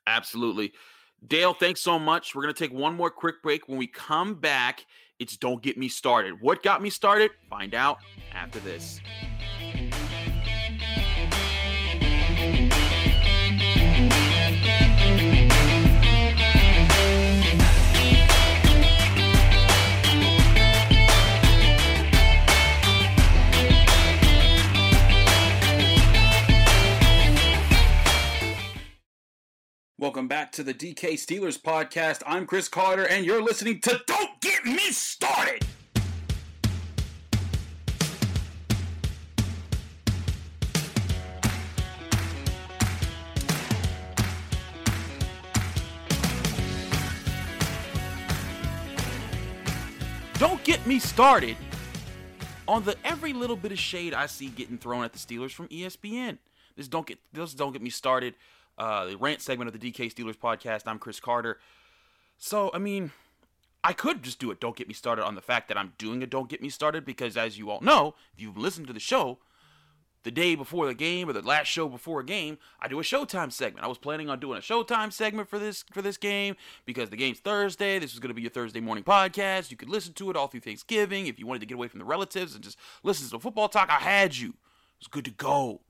Absolutely, 0.06 0.74
Dale. 1.28 1.56
Thanks 1.56 1.82
so 1.82 1.98
much. 1.98 2.36
We're 2.36 2.44
gonna 2.44 2.54
take 2.54 2.74
one 2.74 2.96
more 2.96 3.10
quick 3.10 3.42
break. 3.42 3.68
When 3.68 3.80
we 3.80 3.88
come 3.88 4.36
back, 4.36 4.86
it's 5.18 5.38
don't 5.38 5.62
get 5.62 5.78
me 5.78 5.88
started. 5.88 6.36
What 6.40 6.62
got 6.62 6.84
me 6.84 6.92
started? 6.92 7.32
Find 7.50 7.74
out 7.74 7.98
after 8.32 8.60
this. 8.60 9.01
To 30.52 30.64
the 30.64 30.74
DK 30.74 31.14
Steelers 31.14 31.58
podcast. 31.58 32.22
I'm 32.28 32.46
Chris 32.46 32.68
Carter, 32.68 33.08
and 33.08 33.26
you're 33.26 33.42
listening 33.42 33.80
to 33.82 34.02
Don't 34.06 34.42
Get 34.42 34.66
Me 34.66 34.92
Started. 34.92 35.66
Don't 50.38 50.62
get 50.66 50.86
me 50.86 51.00
started 51.00 51.56
on 52.68 52.84
the 52.84 52.98
every 53.06 53.32
little 53.32 53.56
bit 53.56 53.72
of 53.72 53.80
shade 53.80 54.14
I 54.14 54.26
see 54.26 54.48
getting 54.48 54.78
thrown 54.78 55.06
at 55.06 55.14
the 55.14 55.20
Steelers 55.20 55.52
from 55.52 55.70
ESPN. 55.70 56.40
This 56.76 56.90
don't 56.90 57.06
get 57.08 57.20
this 57.32 57.54
don't 57.54 57.72
get 57.72 57.82
me 57.82 57.90
started 57.90 58.36
uh, 58.77 59.05
the 59.05 59.17
rant 59.17 59.41
segment 59.41 59.73
of 59.73 59.79
the 59.79 59.91
DK 59.91 60.13
Steelers 60.13 60.38
podcast. 60.38 60.84
I'm 60.86 60.99
Chris 60.99 61.19
Carter. 61.19 61.60
So, 62.38 62.71
I 62.73 62.79
mean, 62.79 63.12
I 63.84 63.93
could 63.93 64.23
just 64.23 64.39
do 64.39 64.51
it. 64.51 64.60
Don't 64.60 64.75
get 64.75 64.88
me 64.88 64.93
started 64.93 65.25
on 65.25 65.36
the 65.36 65.41
fact 65.41 65.67
that 65.67 65.77
I'm 65.77 65.93
doing 65.97 66.21
it. 66.21 66.29
Don't 66.29 66.49
get 66.49 66.62
me 66.62 66.69
started 66.69 67.05
because, 67.05 67.38
as 67.38 67.57
you 67.57 67.69
all 67.69 67.81
know, 67.81 68.15
if 68.34 68.41
you've 68.41 68.57
listened 68.57 68.88
to 68.88 68.93
the 68.93 68.99
show, 68.99 69.39
the 70.23 70.31
day 70.31 70.53
before 70.55 70.86
the 70.86 70.93
game 70.93 71.29
or 71.29 71.34
the 71.34 71.41
last 71.41 71.67
show 71.67 71.89
before 71.89 72.19
a 72.19 72.25
game, 72.25 72.57
I 72.79 72.88
do 72.88 72.99
a 72.99 73.03
Showtime 73.03 73.51
segment. 73.51 73.84
I 73.84 73.88
was 73.88 73.97
planning 73.97 74.29
on 74.29 74.39
doing 74.39 74.57
a 74.57 74.62
Showtime 74.62 75.12
segment 75.12 75.49
for 75.49 75.57
this 75.57 75.84
for 75.91 76.01
this 76.01 76.17
game 76.17 76.55
because 76.86 77.10
the 77.10 77.15
game's 77.17 77.39
Thursday. 77.39 77.97
This 77.97 78.13
was 78.13 78.19
going 78.19 78.29
to 78.29 78.36
be 78.36 78.43
your 78.43 78.51
Thursday 78.51 78.79
morning 78.79 79.03
podcast. 79.03 79.71
You 79.71 79.77
could 79.77 79.89
listen 79.89 80.13
to 80.13 80.29
it 80.29 80.36
all 80.36 80.47
through 80.47 80.60
Thanksgiving 80.62 81.25
if 81.25 81.39
you 81.39 81.47
wanted 81.47 81.62
to 81.62 81.65
get 81.65 81.75
away 81.75 81.88
from 81.88 81.99
the 81.99 82.05
relatives 82.05 82.53
and 82.53 82.63
just 82.63 82.77
listen 83.03 83.25
to 83.25 83.31
the 83.31 83.39
football 83.39 83.67
talk. 83.67 83.89
I 83.89 83.99
had 83.99 84.38
you. 84.38 84.49
It 84.49 84.55
was 84.99 85.07
good 85.07 85.25
to 85.25 85.31
go. 85.31 85.81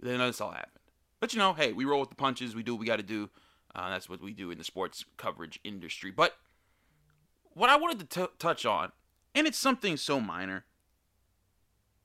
Then 0.00 0.18
this 0.18 0.40
all 0.40 0.50
happened. 0.50 0.77
But 1.20 1.32
you 1.32 1.38
know, 1.38 1.52
hey, 1.52 1.72
we 1.72 1.84
roll 1.84 2.00
with 2.00 2.10
the 2.10 2.16
punches. 2.16 2.54
We 2.54 2.62
do 2.62 2.74
what 2.74 2.80
we 2.80 2.86
got 2.86 2.96
to 2.96 3.02
do. 3.02 3.30
Uh, 3.74 3.90
that's 3.90 4.08
what 4.08 4.22
we 4.22 4.32
do 4.32 4.50
in 4.50 4.58
the 4.58 4.64
sports 4.64 5.04
coverage 5.16 5.60
industry. 5.64 6.10
But 6.10 6.36
what 7.52 7.70
I 7.70 7.76
wanted 7.76 8.10
to 8.10 8.20
t- 8.20 8.32
touch 8.38 8.64
on, 8.64 8.92
and 9.34 9.46
it's 9.46 9.58
something 9.58 9.96
so 9.96 10.20
minor, 10.20 10.64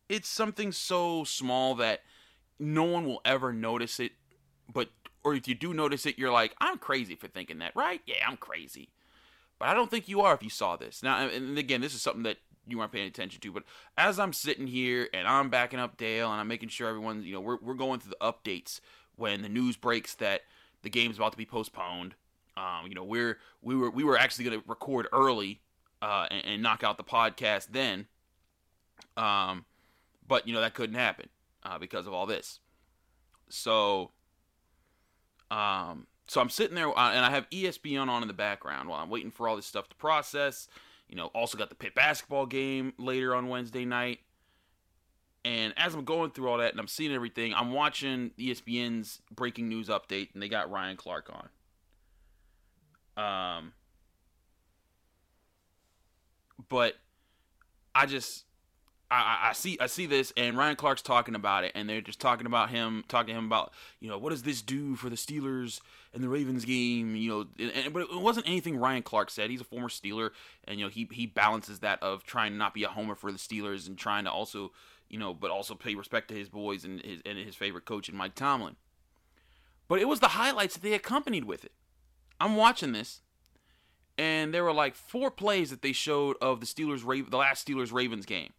it's 0.10 0.28
something 0.28 0.72
so 0.72 1.24
small 1.24 1.76
that 1.76 2.02
no 2.60 2.84
one 2.84 3.06
will 3.06 3.22
ever 3.24 3.54
notice 3.54 4.00
it. 4.00 4.14
But, 4.72 4.90
or 5.24 5.36
if 5.36 5.48
you 5.48 5.56
do 5.56 5.74
notice 5.74 6.06
it, 6.06 6.18
you're 6.18 6.32
like, 6.32 6.54
I'm 6.60 6.78
crazy 6.78 7.16
for 7.16 7.28
thinking 7.28 7.60
that, 7.60 7.76
right? 7.76 8.02
Yeah, 8.06 8.26
I'm 8.28 8.38
crazy. 8.38 8.90
But 9.60 9.70
I 9.70 9.74
don't 9.74 9.90
think 9.90 10.08
you 10.08 10.22
are 10.22 10.34
if 10.34 10.44
you 10.44 10.50
saw 10.50 10.76
this. 10.76 11.04
Now, 11.04 11.28
and 11.28 11.58
again, 11.58 11.82
this 11.82 11.94
is 11.94 12.02
something 12.02 12.24
that 12.24 12.38
you 12.68 12.78
weren't 12.78 12.92
paying 12.92 13.08
attention 13.08 13.42
to. 13.42 13.52
But 13.52 13.64
as 13.98 14.20
I'm 14.20 14.34
sitting 14.34 14.68
here 14.68 15.10
and 15.14 15.28
I'm 15.28 15.50
backing 15.50 15.80
up 15.80 15.98
Dale 15.98 16.32
and 16.32 16.40
I'm 16.40 16.48
making 16.48 16.70
sure 16.70 16.88
everyone's, 16.88 17.26
you 17.26 17.34
know, 17.34 17.42
we're, 17.42 17.58
we're 17.62 17.74
going 17.74 18.00
through 18.00 18.14
the 18.20 18.26
updates 18.26 18.80
when 19.16 19.42
the 19.42 19.50
news 19.50 19.78
breaks 19.78 20.16
that 20.16 20.42
the 20.82 20.90
game's 20.90 21.18
about 21.18 21.32
to 21.32 21.38
be 21.38 21.46
postponed. 21.46 22.16
Um, 22.56 22.88
you 22.88 22.94
know, 22.94 23.04
we're 23.04 23.40
we 23.62 23.76
were 23.76 23.90
we 23.90 24.04
were 24.04 24.18
actually 24.18 24.46
going 24.46 24.62
to 24.62 24.68
record 24.68 25.08
early 25.12 25.62
uh, 26.02 26.28
and, 26.30 26.46
and, 26.46 26.64
knock 26.64 26.84
out 26.84 26.98
the 26.98 27.04
podcast 27.04 27.70
then. 27.72 28.08
Um, 29.18 29.66
but 30.28 30.48
you 30.48 30.54
know 30.54 30.62
that 30.62 30.74
couldn't 30.74 30.96
happen 30.96 31.30
uh, 31.64 31.80
because 31.80 32.06
of 32.06 32.14
all 32.14 32.26
this. 32.26 32.60
So, 33.50 34.12
um, 35.50 36.08
so 36.28 36.42
I'm 36.42 36.50
sitting 36.50 36.76
there 36.76 36.90
uh, 36.90 37.12
and 37.12 37.26
I 37.26 37.30
have 37.32 37.50
ESPN 37.50 38.08
on 38.08 38.22
in 38.22 38.28
the 38.28 38.34
background 38.34 38.90
while 38.90 39.00
I'm 39.00 39.10
waiting 39.10 39.32
for 39.32 39.48
all 39.48 39.56
this 39.56 39.66
stuff 39.66 39.90
to 39.90 39.96
process. 39.96 40.68
You 41.10 41.16
know, 41.16 41.28
also 41.28 41.58
got 41.58 41.70
the 41.70 41.76
Pitt 41.76 41.96
basketball 41.96 42.46
game 42.46 42.94
later 42.98 43.36
on 43.36 43.48
Wednesday 43.48 43.86
night. 43.86 44.20
And 45.46 45.74
as 45.76 45.94
I'm 45.94 46.06
going 46.06 46.32
through 46.32 46.50
all 46.50 46.58
that 46.60 46.72
and 46.72 46.80
I'm 46.80 46.88
seeing 46.88 47.12
everything, 47.12 47.54
I'm 47.54 47.74
watching 47.74 48.32
ESPN's 48.40 49.22
breaking 49.34 49.68
news 49.68 49.90
update, 49.90 50.34
and 50.34 50.42
they 50.42 50.48
got 50.48 50.72
Ryan 50.72 50.96
Clark 50.96 51.30
on. 51.30 51.50
Um, 53.16 53.74
but 56.70 56.96
I 57.94 58.06
just 58.06 58.46
I, 59.12 59.50
I, 59.50 59.54
see 59.54 59.78
I 59.80 59.86
see 59.86 60.08
this 60.08 60.34
and 60.36 60.58
Ryan 60.58 60.76
Clark's 60.76 61.04
talking 61.04 61.36
about 61.36 61.64
it 61.64 61.74
and 61.76 61.88
they're 61.88 62.02
just 62.02 62.20
talking 62.20 62.48
about 62.48 62.72
him 62.72 63.04
talking 63.08 63.36
to 63.36 63.40
him 63.40 63.46
about 63.46 63.72
you 64.00 64.10
know 64.10 64.18
what 64.18 64.32
does 64.32 64.42
this 64.42 64.64
do 64.64 64.96
for 64.96 65.10
the 65.10 65.16
Steelers 65.16 65.80
and 66.14 66.24
the 66.24 66.30
Ravens 66.30 66.66
game 66.66 67.16
you 67.16 67.30
know 67.30 67.46
and, 67.60 67.72
and, 67.72 67.94
but 67.94 68.04
it 68.04 68.20
wasn't 68.20 68.48
anything 68.48 68.78
Ryan 68.78 69.04
Clark 69.04 69.30
said 69.30 69.52
he's 69.52 69.62
a 69.62 69.66
former 69.66 69.90
Steeler 69.90 70.32
and 70.66 70.80
you 70.80 70.86
know 70.86 70.90
he 70.90 71.08
he 71.12 71.28
balances 71.28 71.80
that 71.80 72.02
of 72.02 72.24
trying 72.24 72.54
to 72.54 72.58
not 72.58 72.74
be 72.74 72.84
a 72.84 72.88
homer 72.88 73.14
for 73.14 73.32
the 73.32 73.38
Steelers 73.38 73.88
and 73.88 73.98
trying 73.98 74.24
to 74.24 74.32
also 74.32 74.72
you 75.10 75.20
know, 75.20 75.34
but 75.34 75.52
also 75.52 75.76
pay 75.76 75.96
respect 75.96 76.30
to 76.30 76.36
his 76.36 76.50
boys 76.50 76.84
and 76.84 77.02
his 77.02 77.22
and 77.26 77.38
his 77.38 77.56
favorite 77.56 77.86
coach 77.86 78.10
and 78.10 78.18
Mike 78.18 78.36
Tomlin. 78.36 78.76
But 79.88 80.00
it 80.00 80.08
was 80.08 80.20
the 80.20 80.30
highlights 80.30 80.76
that 80.76 80.84
they 80.84 80.94
accompanied 80.94 81.46
with 81.46 81.66
it. 81.66 81.74
I'm 82.40 82.56
watching 82.56 82.94
this, 82.94 83.22
and 84.18 84.54
there 84.54 84.64
were 84.64 84.74
like 84.74 84.96
four 84.96 85.30
plays 85.32 85.70
that 85.70 85.82
they 85.82 85.92
showed 85.92 86.36
of 86.42 86.60
the 86.60 86.66
Steelers 86.66 87.30
the 87.30 87.38
last 87.38 87.68
Steelers 87.68 87.94
Ravens 87.94 88.26
game, 88.26 88.54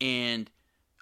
and 0.00 0.50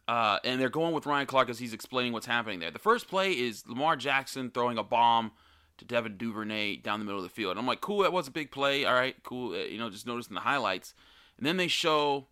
uh, 0.08 0.38
and 0.44 0.60
they're 0.60 0.68
going 0.68 0.94
with 0.94 1.06
Ryan 1.06 1.26
Clark 1.26 1.48
as 1.48 1.58
he's 1.58 1.72
explaining 1.72 2.12
what's 2.12 2.26
happening 2.26 2.60
there. 2.60 2.70
The 2.70 2.78
first 2.78 3.08
play 3.08 3.32
is 3.32 3.66
Lamar 3.66 3.96
Jackson 3.96 4.50
throwing 4.50 4.78
a 4.78 4.82
bomb 4.82 5.32
to 5.78 5.84
Devin 5.84 6.16
Duvernay 6.16 6.76
down 6.76 6.98
the 6.98 7.04
middle 7.04 7.20
of 7.20 7.24
the 7.24 7.34
field. 7.34 7.56
I'm 7.56 7.66
like, 7.66 7.80
cool, 7.80 8.02
that 8.02 8.12
was 8.12 8.28
a 8.28 8.32
big 8.32 8.50
play. 8.50 8.84
All 8.84 8.94
right, 8.94 9.16
cool. 9.22 9.54
Uh, 9.54 9.64
you 9.64 9.78
know, 9.78 9.90
just 9.90 10.06
noticing 10.06 10.34
the 10.34 10.40
highlights, 10.40 10.94
and 11.38 11.46
then 11.46 11.56
they 11.56 11.68
show 11.68 12.26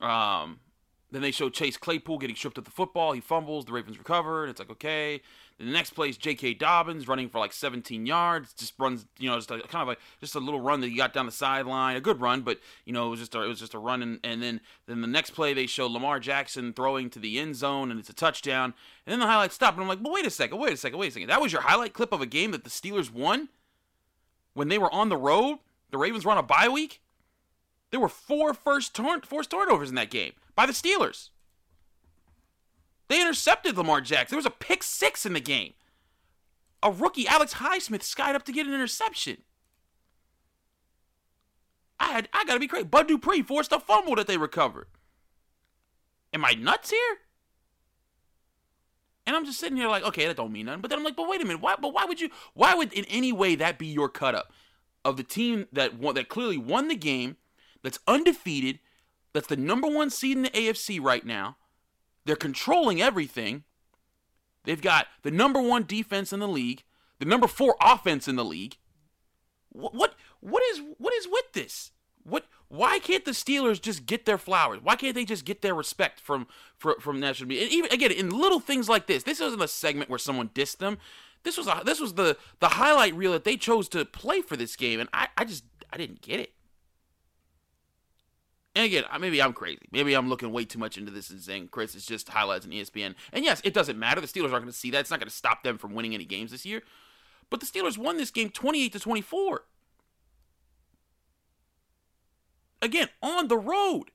um, 0.00 0.60
then 1.14 1.22
they 1.22 1.30
show 1.30 1.48
Chase 1.48 1.76
Claypool 1.76 2.18
getting 2.18 2.34
stripped 2.34 2.58
of 2.58 2.64
the 2.64 2.72
football. 2.72 3.12
He 3.12 3.20
fumbles. 3.20 3.64
The 3.64 3.72
Ravens 3.72 3.98
recover, 3.98 4.42
and 4.42 4.50
it's 4.50 4.58
like 4.58 4.70
okay. 4.70 5.20
The 5.58 5.64
next 5.64 5.90
play 5.90 6.08
is 6.08 6.16
J.K. 6.16 6.54
Dobbins 6.54 7.06
running 7.06 7.28
for 7.28 7.38
like 7.38 7.52
17 7.52 8.06
yards. 8.06 8.52
Just 8.54 8.72
runs, 8.76 9.06
you 9.20 9.30
know, 9.30 9.36
just 9.36 9.52
a, 9.52 9.60
kind 9.60 9.82
of 9.82 9.86
like 9.86 10.00
just 10.20 10.34
a 10.34 10.40
little 10.40 10.60
run 10.60 10.80
that 10.80 10.88
he 10.88 10.96
got 10.96 11.14
down 11.14 11.26
the 11.26 11.32
sideline. 11.32 11.94
A 11.94 12.00
good 12.00 12.20
run, 12.20 12.42
but 12.42 12.58
you 12.84 12.92
know, 12.92 13.06
it 13.06 13.10
was 13.10 13.20
just 13.20 13.36
a, 13.36 13.42
it 13.42 13.46
was 13.46 13.60
just 13.60 13.74
a 13.74 13.78
run. 13.78 14.02
And, 14.02 14.18
and 14.24 14.42
then 14.42 14.60
then 14.86 15.02
the 15.02 15.06
next 15.06 15.30
play 15.30 15.54
they 15.54 15.66
show 15.66 15.86
Lamar 15.86 16.18
Jackson 16.18 16.72
throwing 16.72 17.08
to 17.10 17.20
the 17.20 17.38
end 17.38 17.54
zone, 17.54 17.92
and 17.92 18.00
it's 18.00 18.10
a 18.10 18.14
touchdown. 18.14 18.74
And 19.06 19.12
then 19.12 19.20
the 19.20 19.26
highlights 19.26 19.54
stop, 19.54 19.74
and 19.74 19.82
I'm 19.82 19.88
like, 19.88 20.02
but 20.02 20.12
wait 20.12 20.26
a 20.26 20.30
second, 20.30 20.58
wait 20.58 20.72
a 20.72 20.76
second, 20.76 20.98
wait 20.98 21.08
a 21.08 21.12
second. 21.12 21.28
That 21.28 21.40
was 21.40 21.52
your 21.52 21.62
highlight 21.62 21.92
clip 21.92 22.12
of 22.12 22.20
a 22.20 22.26
game 22.26 22.50
that 22.50 22.64
the 22.64 22.70
Steelers 22.70 23.12
won 23.12 23.48
when 24.54 24.66
they 24.66 24.78
were 24.78 24.92
on 24.92 25.08
the 25.08 25.16
road. 25.16 25.58
The 25.92 25.98
Ravens 25.98 26.24
were 26.24 26.32
on 26.32 26.38
a 26.38 26.42
bye 26.42 26.68
week. 26.68 27.00
There 27.94 28.00
were 28.00 28.08
four 28.08 28.54
first 28.54 28.92
turn, 28.92 29.20
forced 29.20 29.52
turnovers 29.52 29.88
in 29.88 29.94
that 29.94 30.10
game 30.10 30.32
by 30.56 30.66
the 30.66 30.72
Steelers. 30.72 31.28
They 33.06 33.20
intercepted 33.20 33.76
Lamar 33.76 34.00
Jackson. 34.00 34.34
There 34.34 34.38
was 34.38 34.46
a 34.46 34.50
pick 34.50 34.82
six 34.82 35.24
in 35.24 35.32
the 35.32 35.38
game. 35.38 35.74
A 36.82 36.90
rookie, 36.90 37.28
Alex 37.28 37.54
Highsmith, 37.54 38.02
skied 38.02 38.34
up 38.34 38.42
to 38.46 38.52
get 38.52 38.66
an 38.66 38.74
interception. 38.74 39.42
I 42.00 42.06
had 42.06 42.28
I 42.32 42.44
gotta 42.44 42.58
be 42.58 42.66
crazy. 42.66 42.84
Bud 42.84 43.06
Dupree 43.06 43.42
forced 43.42 43.70
a 43.70 43.78
fumble 43.78 44.16
that 44.16 44.26
they 44.26 44.38
recovered. 44.38 44.88
Am 46.32 46.44
I 46.44 46.54
nuts 46.54 46.90
here? 46.90 47.18
And 49.24 49.36
I'm 49.36 49.44
just 49.44 49.60
sitting 49.60 49.76
here 49.76 49.88
like, 49.88 50.02
okay, 50.02 50.26
that 50.26 50.36
don't 50.36 50.50
mean 50.50 50.66
nothing. 50.66 50.80
But 50.80 50.90
then 50.90 50.98
I'm 50.98 51.04
like, 51.04 51.14
but 51.14 51.28
wait 51.28 51.40
a 51.40 51.44
minute, 51.44 51.62
why? 51.62 51.76
But 51.80 51.94
why 51.94 52.06
would 52.06 52.20
you? 52.20 52.30
Why 52.54 52.74
would 52.74 52.92
in 52.92 53.04
any 53.04 53.30
way 53.30 53.54
that 53.54 53.78
be 53.78 53.86
your 53.86 54.08
cut 54.08 54.34
up 54.34 54.52
of 55.04 55.16
the 55.16 55.22
team 55.22 55.68
that 55.72 55.96
won, 55.96 56.16
that 56.16 56.28
clearly 56.28 56.58
won 56.58 56.88
the 56.88 56.96
game, 56.96 57.36
that's 57.84 58.00
undefeated, 58.08 58.80
that's 59.32 59.46
the 59.46 59.56
number 59.56 59.86
one 59.86 60.10
seed 60.10 60.36
in 60.36 60.42
the 60.42 60.50
AFC 60.50 61.00
right 61.00 61.24
now. 61.24 61.58
They're 62.24 62.34
controlling 62.34 63.00
everything. 63.00 63.62
They've 64.64 64.80
got 64.80 65.06
the 65.22 65.30
number 65.30 65.60
one 65.60 65.84
defense 65.84 66.32
in 66.32 66.40
the 66.40 66.48
league, 66.48 66.82
the 67.18 67.26
number 67.26 67.46
four 67.46 67.76
offense 67.80 68.26
in 68.26 68.36
the 68.36 68.44
league. 68.44 68.78
What 69.70 69.94
what 69.94 70.14
what 70.40 70.62
is 70.72 70.80
what 70.98 71.12
is 71.14 71.28
with 71.30 71.52
this? 71.52 71.90
What 72.22 72.46
why 72.68 72.98
can't 72.98 73.26
the 73.26 73.32
Steelers 73.32 73.80
just 73.80 74.06
get 74.06 74.24
their 74.24 74.38
flowers? 74.38 74.80
Why 74.82 74.96
can't 74.96 75.14
they 75.14 75.26
just 75.26 75.44
get 75.44 75.60
their 75.60 75.74
respect 75.74 76.20
from 76.20 76.46
from, 76.78 76.98
from 77.00 77.20
national 77.20 77.48
media? 77.48 77.64
And 77.64 77.72
even 77.72 77.92
again 77.92 78.12
in 78.12 78.30
little 78.30 78.60
things 78.60 78.88
like 78.88 79.06
this. 79.06 79.24
This 79.24 79.40
wasn't 79.40 79.62
a 79.62 79.68
segment 79.68 80.08
where 80.08 80.18
someone 80.18 80.48
dissed 80.48 80.78
them. 80.78 80.96
This 81.42 81.58
was 81.58 81.66
a, 81.66 81.82
this 81.84 82.00
was 82.00 82.14
the 82.14 82.38
the 82.60 82.70
highlight 82.70 83.14
reel 83.14 83.32
that 83.32 83.44
they 83.44 83.58
chose 83.58 83.90
to 83.90 84.06
play 84.06 84.40
for 84.40 84.56
this 84.56 84.74
game, 84.76 85.00
and 85.00 85.10
I 85.12 85.28
I 85.36 85.44
just 85.44 85.64
I 85.92 85.98
didn't 85.98 86.22
get 86.22 86.40
it. 86.40 86.54
And 88.74 88.84
again, 88.84 89.04
maybe 89.20 89.40
I'm 89.40 89.52
crazy. 89.52 89.86
Maybe 89.92 90.14
I'm 90.14 90.28
looking 90.28 90.50
way 90.50 90.64
too 90.64 90.80
much 90.80 90.98
into 90.98 91.12
this 91.12 91.30
and 91.30 91.40
saying 91.40 91.68
Chris 91.70 91.94
is 91.94 92.04
just 92.04 92.28
highlights 92.28 92.66
ESPN. 92.66 93.14
And 93.32 93.44
yes, 93.44 93.60
it 93.64 93.72
doesn't 93.72 93.98
matter. 93.98 94.20
The 94.20 94.26
Steelers 94.26 94.52
aren't 94.52 94.64
going 94.64 94.66
to 94.66 94.72
see 94.72 94.90
that. 94.90 95.00
It's 95.00 95.10
not 95.10 95.20
going 95.20 95.28
to 95.28 95.34
stop 95.34 95.62
them 95.62 95.78
from 95.78 95.94
winning 95.94 96.14
any 96.14 96.24
games 96.24 96.50
this 96.50 96.66
year. 96.66 96.82
But 97.50 97.60
the 97.60 97.66
Steelers 97.66 97.96
won 97.96 98.16
this 98.16 98.32
game 98.32 98.50
28 98.50 98.92
to 98.92 98.98
24. 98.98 99.64
Again, 102.82 103.08
on 103.22 103.48
the 103.48 103.56
road. 103.56 104.10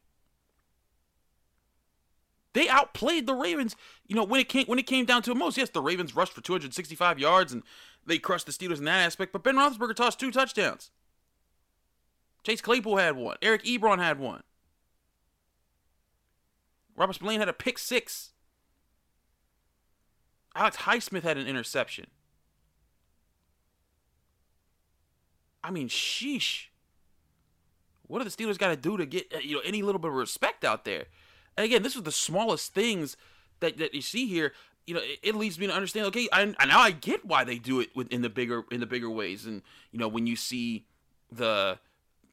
They 2.53 2.67
outplayed 2.67 3.27
the 3.27 3.35
Ravens. 3.35 3.75
You 4.07 4.15
know, 4.15 4.23
when 4.23 4.41
it 4.41 4.49
came 4.49 4.65
when 4.65 4.79
it 4.79 4.87
came 4.87 5.05
down 5.05 5.21
to 5.21 5.31
it 5.31 5.37
most, 5.37 5.57
yes, 5.57 5.69
the 5.69 5.81
Ravens 5.81 6.15
rushed 6.15 6.33
for 6.33 6.41
265 6.41 7.19
yards 7.19 7.53
and 7.53 7.63
they 8.05 8.17
crushed 8.17 8.47
the 8.47 8.51
Steelers 8.51 8.79
in 8.79 8.85
that 8.85 9.05
aspect, 9.05 9.31
but 9.31 9.43
Ben 9.43 9.55
Roethlisberger 9.55 9.95
tossed 9.95 10.19
two 10.19 10.31
touchdowns. 10.31 10.91
Chase 12.43 12.61
Claypool 12.61 12.97
had 12.97 13.15
one. 13.15 13.37
Eric 13.41 13.63
Ebron 13.63 13.99
had 13.99 14.19
one. 14.19 14.43
Robert 16.99 17.13
Spillane 17.13 17.39
had 17.39 17.47
a 17.47 17.53
pick 17.53 17.79
six. 17.79 18.33
Alex 20.53 20.77
Highsmith 20.77 21.23
had 21.23 21.37
an 21.37 21.47
interception. 21.47 22.07
I 25.63 25.71
mean, 25.71 25.87
sheesh. 25.87 26.65
What 28.07 28.19
do 28.19 28.25
the 28.25 28.31
Steelers 28.31 28.57
got 28.57 28.69
to 28.69 28.75
do 28.75 28.97
to 28.97 29.05
get 29.05 29.33
uh, 29.33 29.39
you 29.39 29.55
know 29.55 29.61
any 29.63 29.81
little 29.81 29.99
bit 29.99 30.09
of 30.09 30.15
respect 30.15 30.65
out 30.65 30.83
there? 30.83 31.05
And 31.55 31.63
again, 31.63 31.83
this 31.83 31.95
was 31.95 32.03
the 32.03 32.11
smallest 32.11 32.73
things 32.73 33.15
that, 33.61 33.77
that 33.77 33.93
you 33.93 34.01
see 34.01 34.27
here. 34.27 34.53
You 34.85 34.95
know, 34.95 35.01
it, 35.01 35.19
it 35.23 35.35
leads 35.35 35.57
me 35.57 35.67
to 35.67 35.73
understand. 35.73 36.07
Okay, 36.07 36.27
I, 36.33 36.45
now 36.65 36.79
I 36.79 36.91
get 36.91 37.23
why 37.23 37.43
they 37.45 37.59
do 37.59 37.79
it 37.79 37.89
in 38.09 38.23
the 38.23 38.29
bigger 38.29 38.63
in 38.71 38.81
the 38.81 38.85
bigger 38.85 39.09
ways. 39.09 39.45
And 39.45 39.61
you 39.91 39.99
know, 39.99 40.07
when 40.09 40.27
you 40.27 40.35
see 40.35 40.85
the 41.31 41.79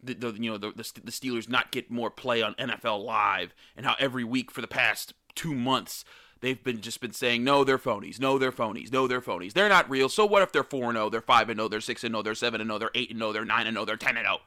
the, 0.02 0.14
the 0.14 0.32
you 0.32 0.50
know 0.50 0.58
the, 0.58 0.70
the 0.70 1.00
the 1.04 1.12
Steelers 1.12 1.48
not 1.48 1.72
get 1.72 1.90
more 1.90 2.10
play 2.10 2.42
on 2.42 2.54
NFL 2.54 3.04
Live, 3.04 3.54
and 3.76 3.86
how 3.86 3.94
every 3.98 4.24
week 4.24 4.50
for 4.50 4.60
the 4.60 4.68
past 4.68 5.14
two 5.34 5.54
months 5.54 6.04
they've 6.40 6.62
been 6.62 6.80
just 6.80 7.00
been 7.00 7.12
saying 7.12 7.44
no, 7.44 7.64
they're 7.64 7.78
phonies, 7.78 8.20
no, 8.20 8.38
they're 8.38 8.52
phonies, 8.52 8.92
no, 8.92 9.06
they're 9.06 9.20
phonies, 9.20 9.52
they're 9.52 9.68
not 9.68 9.88
real. 9.88 10.08
So 10.08 10.26
what 10.26 10.42
if 10.42 10.52
they're 10.52 10.62
four 10.62 10.84
and 10.84 10.96
zero, 10.96 11.10
they're 11.10 11.20
five 11.20 11.48
and 11.48 11.58
zero, 11.58 11.68
they're 11.68 11.80
six 11.80 12.04
and 12.04 12.12
zero, 12.12 12.22
they're 12.22 12.34
seven 12.34 12.60
and 12.60 12.68
zero, 12.68 12.78
they're 12.78 12.90
eight 12.94 13.10
and 13.10 13.18
zero, 13.18 13.32
they're 13.32 13.44
nine 13.44 13.66
and 13.66 13.74
zero, 13.76 13.84
they're 13.84 13.96
ten 13.96 14.16
and 14.16 14.26
zero. 14.26 14.38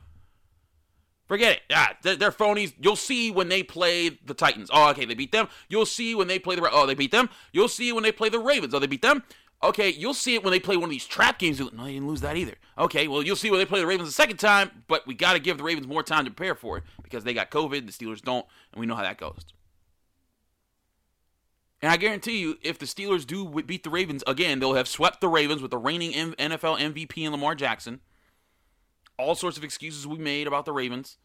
Forget 1.30 1.58
it. 1.58 1.62
Yeah, 1.70 1.90
they're, 2.02 2.16
they're, 2.16 2.32
phonies. 2.32 2.74
You'll 2.82 2.96
see 2.96 3.30
when 3.30 3.50
they 3.50 3.62
play 3.62 4.10
the 4.10 4.34
Titans. 4.34 4.72
Oh, 4.74 4.90
okay, 4.90 5.06
they 5.06 5.14
beat 5.14 5.32
them. 5.32 5.48
You'll 5.70 5.86
see 5.86 6.16
when 6.16 6.28
they 6.28 6.40
play 6.40 6.56
the. 6.56 6.68
Oh, 6.72 6.88
they 6.88 6.96
beat 6.96 7.12
them. 7.12 7.30
You'll 7.54 7.68
see 7.68 7.94
when 7.94 8.02
they 8.02 8.12
play 8.12 8.30
the 8.30 8.40
Ravens. 8.40 8.74
Oh, 8.74 8.80
they 8.80 8.88
beat 8.88 9.04
them. 9.04 9.24
Okay, 9.62 9.90
you'll 9.90 10.14
see 10.14 10.36
it 10.36 10.44
when 10.44 10.52
they 10.52 10.60
play 10.60 10.78
one 10.78 10.86
of 10.86 10.90
these 10.90 11.06
trap 11.06 11.38
games. 11.38 11.60
No, 11.60 11.68
they 11.84 11.94
didn't 11.94 12.08
lose 12.08 12.22
that 12.22 12.38
either. 12.38 12.56
Okay, 12.78 13.10
well, 13.10 13.22
you'll 13.22 13.36
see 13.36 13.52
when 13.52 13.60
they 13.60 13.66
play 13.66 13.82
the 13.82 13.88
Ravens 13.88 14.08
the 14.08 14.14
second 14.14 14.38
time, 14.38 14.84
but 14.88 15.06
we 15.06 15.14
got 15.14 15.34
to 15.34 15.40
give 15.40 15.58
the 15.58 15.64
Ravens 15.64 15.86
more 15.86 16.02
time 16.02 16.24
to 16.24 16.32
prepare 16.32 16.56
for 16.56 16.78
it 16.78 16.84
because 17.04 17.26
they 17.26 17.34
got 17.34 17.52
COVID, 17.52 17.86
the 17.86 17.92
Steelers 17.92 18.22
don't, 18.22 18.46
and 18.72 18.80
we 18.80 18.86
know 18.86 18.96
how 18.96 19.04
that 19.04 19.18
goes. 19.18 19.46
And 21.82 21.92
I 21.92 21.98
guarantee 21.98 22.40
you, 22.40 22.58
if 22.62 22.80
the 22.80 22.86
Steelers 22.86 23.26
do 23.26 23.50
beat 23.64 23.84
the 23.84 23.90
Ravens 23.90 24.24
again, 24.28 24.60
they'll 24.60 24.76
have 24.76 24.88
swept 24.88 25.22
the 25.22 25.28
Ravens 25.28 25.62
with 25.62 25.72
the 25.72 25.78
reigning 25.78 26.12
NFL 26.14 26.80
MVP 26.80 27.24
and 27.24 27.32
Lamar 27.32 27.56
Jackson. 27.56 28.00
All 29.18 29.36
sorts 29.36 29.58
of 29.58 29.64
excuses 29.66 30.08
we 30.08 30.18
made 30.18 30.48
about 30.48 30.66
the 30.66 30.72
Ravens. 30.72 31.18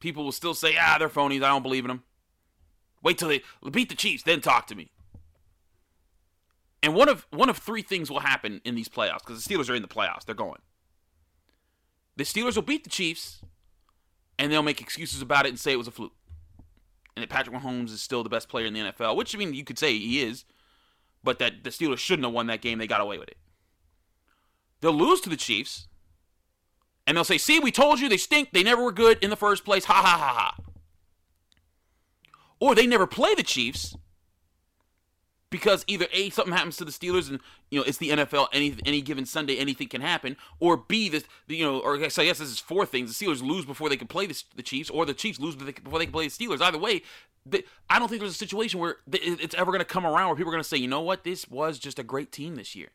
People 0.00 0.24
will 0.24 0.32
still 0.32 0.54
say, 0.54 0.76
ah, 0.80 0.96
they're 0.98 1.08
phonies. 1.08 1.44
I 1.44 1.48
don't 1.48 1.62
believe 1.62 1.84
in 1.84 1.88
them. 1.88 2.02
Wait 3.02 3.18
till 3.18 3.28
they 3.28 3.42
beat 3.70 3.88
the 3.88 3.94
Chiefs, 3.94 4.24
then 4.24 4.40
talk 4.40 4.66
to 4.66 4.74
me. 4.74 4.90
And 6.82 6.94
one 6.94 7.08
of 7.08 7.26
one 7.30 7.50
of 7.50 7.58
three 7.58 7.82
things 7.82 8.10
will 8.10 8.20
happen 8.20 8.60
in 8.64 8.74
these 8.74 8.88
playoffs 8.88 9.18
because 9.18 9.44
the 9.44 9.54
Steelers 9.54 9.68
are 9.68 9.74
in 9.74 9.82
the 9.82 9.88
playoffs. 9.88 10.24
They're 10.24 10.34
going. 10.34 10.60
The 12.16 12.24
Steelers 12.24 12.54
will 12.54 12.62
beat 12.62 12.84
the 12.84 12.90
Chiefs, 12.90 13.42
and 14.38 14.50
they'll 14.50 14.62
make 14.62 14.80
excuses 14.80 15.20
about 15.20 15.46
it 15.46 15.50
and 15.50 15.58
say 15.58 15.72
it 15.72 15.78
was 15.78 15.88
a 15.88 15.90
fluke, 15.90 16.14
and 17.16 17.22
that 17.22 17.28
Patrick 17.28 17.56
Mahomes 17.56 17.90
is 17.90 18.02
still 18.02 18.22
the 18.22 18.30
best 18.30 18.48
player 18.48 18.66
in 18.66 18.72
the 18.72 18.80
NFL. 18.80 19.16
Which 19.16 19.34
I 19.34 19.38
mean, 19.38 19.52
you 19.52 19.64
could 19.64 19.78
say 19.78 19.96
he 19.96 20.22
is, 20.22 20.44
but 21.22 21.38
that 21.38 21.64
the 21.64 21.70
Steelers 21.70 21.98
shouldn't 21.98 22.24
have 22.24 22.34
won 22.34 22.46
that 22.46 22.62
game. 22.62 22.78
They 22.78 22.86
got 22.86 23.00
away 23.00 23.18
with 23.18 23.28
it. 23.28 23.36
They'll 24.80 24.92
lose 24.92 25.20
to 25.22 25.28
the 25.28 25.36
Chiefs, 25.36 25.86
and 27.06 27.16
they'll 27.16 27.24
say, 27.24 27.38
"See, 27.38 27.60
we 27.60 27.70
told 27.70 28.00
you 28.00 28.08
they 28.08 28.16
stink. 28.16 28.52
They 28.52 28.62
never 28.62 28.82
were 28.82 28.92
good 28.92 29.18
in 29.22 29.28
the 29.28 29.36
first 29.36 29.66
place." 29.66 29.84
Ha 29.84 29.92
ha 29.92 30.02
ha 30.02 30.34
ha. 30.34 30.56
Or 32.58 32.74
they 32.74 32.86
never 32.86 33.06
play 33.06 33.34
the 33.34 33.42
Chiefs 33.42 33.96
because 35.50 35.84
either 35.88 36.06
a 36.12 36.30
something 36.30 36.54
happens 36.54 36.76
to 36.76 36.84
the 36.84 36.92
Steelers 36.92 37.28
and 37.28 37.40
you 37.70 37.78
know 37.78 37.84
it's 37.84 37.98
the 37.98 38.10
NFL 38.10 38.46
any 38.52 38.76
any 38.86 39.02
given 39.02 39.26
Sunday 39.26 39.58
anything 39.58 39.88
can 39.88 40.00
happen 40.00 40.36
or 40.60 40.76
b 40.76 41.08
the 41.08 41.24
you 41.48 41.64
know 41.64 41.80
or 41.80 42.08
so 42.08 42.22
I 42.22 42.26
guess 42.26 42.38
this 42.38 42.48
is 42.48 42.58
four 42.58 42.86
things. 42.86 43.16
The 43.16 43.26
Steelers 43.26 43.42
lose 43.42 43.64
before 43.64 43.88
they 43.88 43.96
can 43.96 44.06
play 44.06 44.26
the, 44.26 44.42
the 44.56 44.62
Chiefs 44.62 44.88
or 44.88 45.04
the 45.04 45.14
Chiefs 45.14 45.40
lose 45.40 45.56
before 45.56 45.98
they 45.98 46.06
can 46.06 46.12
play 46.12 46.28
the 46.28 46.30
Steelers. 46.30 46.60
Either 46.60 46.78
way 46.78 47.02
I 47.88 47.98
don't 47.98 48.08
think 48.08 48.20
there's 48.20 48.32
a 48.32 48.34
situation 48.34 48.80
where 48.80 48.96
it's 49.12 49.54
ever 49.54 49.72
going 49.72 49.80
to 49.80 49.84
come 49.84 50.06
around 50.06 50.28
where 50.28 50.36
people 50.36 50.50
are 50.50 50.54
going 50.54 50.62
to 50.62 50.68
say 50.68 50.76
you 50.76 50.88
know 50.88 51.02
what? 51.02 51.24
This 51.24 51.48
was 51.48 51.78
just 51.78 51.98
a 51.98 52.04
great 52.04 52.32
team 52.32 52.54
this 52.54 52.76
year. 52.76 52.88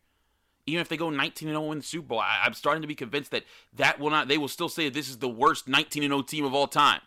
Even 0.68 0.82
if 0.82 0.90
they 0.90 0.98
go 0.98 1.12
19 1.12 1.48
and 1.48 1.56
0 1.56 1.72
in 1.74 1.78
the 1.80 1.84
Super 1.84 2.08
Bowl 2.08 2.20
I, 2.20 2.46
am 2.46 2.54
starting 2.54 2.82
to 2.82 2.88
be 2.88 2.96
convinced 2.96 3.30
that 3.32 3.44
that 3.74 4.00
will 4.00 4.10
not 4.10 4.28
they 4.28 4.38
will 4.38 4.48
still 4.48 4.70
say 4.70 4.90
this 4.90 5.10
is 5.10 5.18
the 5.18 5.30
worst 5.30 5.68
19 5.68 6.04
and 6.04 6.12
0 6.12 6.22
team 6.22 6.46
of 6.46 6.54
all 6.54 6.68
time. 6.68 7.02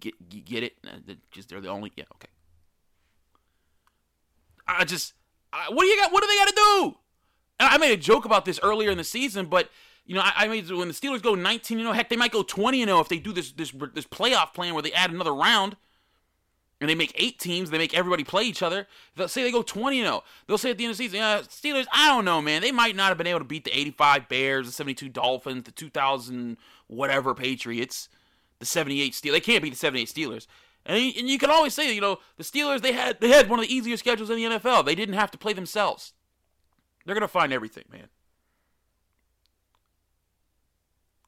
Get 0.00 0.44
get 0.44 0.64
it? 0.64 0.74
Just 1.30 1.48
they're 1.48 1.60
the 1.60 1.68
only 1.68 1.92
yeah 1.96 2.04
okay 2.16 2.28
I 4.66 4.84
just, 4.84 5.14
I, 5.52 5.70
what 5.70 5.82
do 5.82 5.86
you 5.86 5.96
got? 5.96 6.12
What 6.12 6.22
do 6.22 6.28
they 6.28 6.36
got 6.36 6.48
to 6.48 6.54
do? 6.54 6.96
And 7.60 7.68
I 7.68 7.78
made 7.78 7.92
a 7.92 7.96
joke 7.96 8.24
about 8.24 8.44
this 8.44 8.58
earlier 8.62 8.90
in 8.90 8.98
the 8.98 9.04
season, 9.04 9.46
but 9.46 9.70
you 10.06 10.14
know, 10.14 10.20
I, 10.20 10.32
I 10.36 10.48
made 10.48 10.70
when 10.70 10.88
the 10.88 10.94
Steelers 10.94 11.22
go 11.22 11.34
19, 11.34 11.78
you 11.78 11.84
know, 11.84 11.92
heck, 11.92 12.08
they 12.08 12.16
might 12.16 12.32
go 12.32 12.42
20 12.42 12.82
and 12.82 12.88
0 12.88 13.00
if 13.00 13.08
they 13.08 13.18
do 13.18 13.32
this 13.32 13.52
this 13.52 13.72
this 13.94 14.06
playoff 14.06 14.52
plan 14.52 14.74
where 14.74 14.82
they 14.82 14.92
add 14.92 15.10
another 15.10 15.34
round 15.34 15.76
and 16.80 16.90
they 16.90 16.94
make 16.94 17.14
eight 17.16 17.38
teams, 17.38 17.70
they 17.70 17.78
make 17.78 17.94
everybody 17.94 18.24
play 18.24 18.44
each 18.44 18.62
other. 18.62 18.86
They'll 19.16 19.28
say 19.28 19.42
they 19.42 19.52
go 19.52 19.62
20 19.62 20.02
0. 20.02 20.22
They'll 20.46 20.58
say 20.58 20.70
at 20.70 20.78
the 20.78 20.84
end 20.84 20.90
of 20.90 20.98
the 20.98 21.04
season, 21.04 21.18
yeah, 21.18 21.40
Steelers, 21.40 21.86
I 21.92 22.08
don't 22.08 22.24
know, 22.24 22.42
man. 22.42 22.60
They 22.60 22.72
might 22.72 22.96
not 22.96 23.08
have 23.08 23.18
been 23.18 23.26
able 23.26 23.40
to 23.40 23.44
beat 23.44 23.64
the 23.64 23.78
85 23.78 24.28
Bears, 24.28 24.66
the 24.66 24.72
72 24.72 25.08
Dolphins, 25.08 25.64
the 25.64 25.70
2000 25.70 26.56
whatever 26.88 27.34
Patriots, 27.34 28.08
the 28.58 28.66
78 28.66 29.12
Steelers. 29.12 29.32
They 29.32 29.40
can't 29.40 29.62
beat 29.62 29.70
the 29.70 29.76
78 29.76 30.08
Steelers. 30.08 30.46
And, 30.86 30.98
and 31.16 31.28
you 31.28 31.38
can 31.38 31.50
always 31.50 31.74
say, 31.74 31.94
you 31.94 32.00
know, 32.00 32.18
the 32.36 32.44
Steelers 32.44 32.82
they 32.82 32.92
had 32.92 33.20
they 33.20 33.28
had 33.28 33.48
one 33.48 33.58
of 33.58 33.66
the 33.66 33.74
easier 33.74 33.96
schedules 33.96 34.30
in 34.30 34.36
the 34.36 34.44
NFL. 34.44 34.84
They 34.84 34.94
didn't 34.94 35.14
have 35.14 35.30
to 35.32 35.38
play 35.38 35.52
themselves. 35.52 36.12
They're 37.04 37.14
gonna 37.14 37.28
find 37.28 37.52
everything, 37.52 37.84
man. 37.90 38.08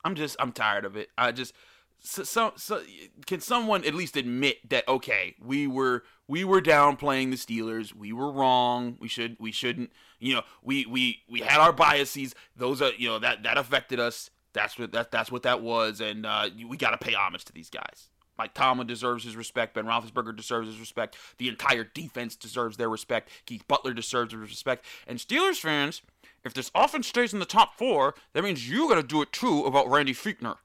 I'm 0.05 0.15
just 0.15 0.37
I'm 0.39 0.53
tired 0.53 0.85
of 0.85 0.97
it. 0.97 1.09
I 1.17 1.33
just 1.33 1.53
so, 1.99 2.23
so, 2.23 2.53
so, 2.57 2.83
can 3.27 3.41
someone 3.41 3.85
at 3.85 3.95
least 3.95 4.17
admit 4.17 4.69
that 4.69 4.87
okay 4.87 5.35
we 5.45 5.67
were 5.67 6.05
we 6.29 6.45
were 6.45 6.61
downplaying 6.61 7.31
the 7.31 7.37
Steelers 7.37 7.95
we 7.95 8.13
were 8.13 8.31
wrong 8.31 8.97
we 9.01 9.09
should 9.09 9.37
we 9.41 9.51
shouldn't 9.51 9.91
you 10.21 10.35
know 10.35 10.43
we 10.63 10.87
we 10.87 11.23
we 11.29 11.41
had 11.41 11.59
our 11.59 11.73
biases 11.73 12.35
those 12.55 12.81
are 12.83 12.93
you 12.97 13.09
know 13.09 13.19
that 13.19 13.43
that 13.43 13.59
affected 13.59 13.99
us 13.99 14.31
that's 14.53 14.79
what 14.79 14.93
that 14.93 15.11
that's 15.11 15.33
what 15.33 15.43
that 15.43 15.63
was 15.63 16.01
and 16.01 16.27
uh, 16.27 16.49
we 16.69 16.77
got 16.77 16.91
to 16.91 16.99
pay 16.99 17.15
homage 17.15 17.45
to 17.45 17.53
these 17.53 17.71
guys 17.71 18.11
Mike 18.39 18.55
Tomlin 18.55 18.87
deserves 18.87 19.25
his 19.25 19.37
respect. 19.37 19.75
Ben 19.75 19.87
Roethlisberger 19.87 20.37
deserves 20.37 20.69
his 20.69 20.81
respect. 20.81 21.17
The 21.39 21.49
entire 21.49 21.85
defense 21.85 22.37
deserves 22.37 22.77
their 22.77 22.89
respect. 22.89 23.31
Keith 23.47 23.67
Butler 23.67 23.95
deserves 23.95 24.33
his 24.33 24.41
respect. 24.41 24.85
And 25.07 25.19
Steelers 25.19 25.59
fans, 25.59 26.03
if 26.45 26.55
this 26.55 26.71
offense 26.75 27.07
stays 27.07 27.33
in 27.33 27.39
the 27.39 27.47
top 27.47 27.77
four, 27.79 28.15
that 28.33 28.45
means 28.45 28.69
you 28.69 28.89
got 28.89 28.97
to 28.97 29.03
do 29.03 29.23
it 29.23 29.33
too 29.33 29.65
about 29.65 29.89
Randy 29.89 30.15
Fichtner 30.15 30.57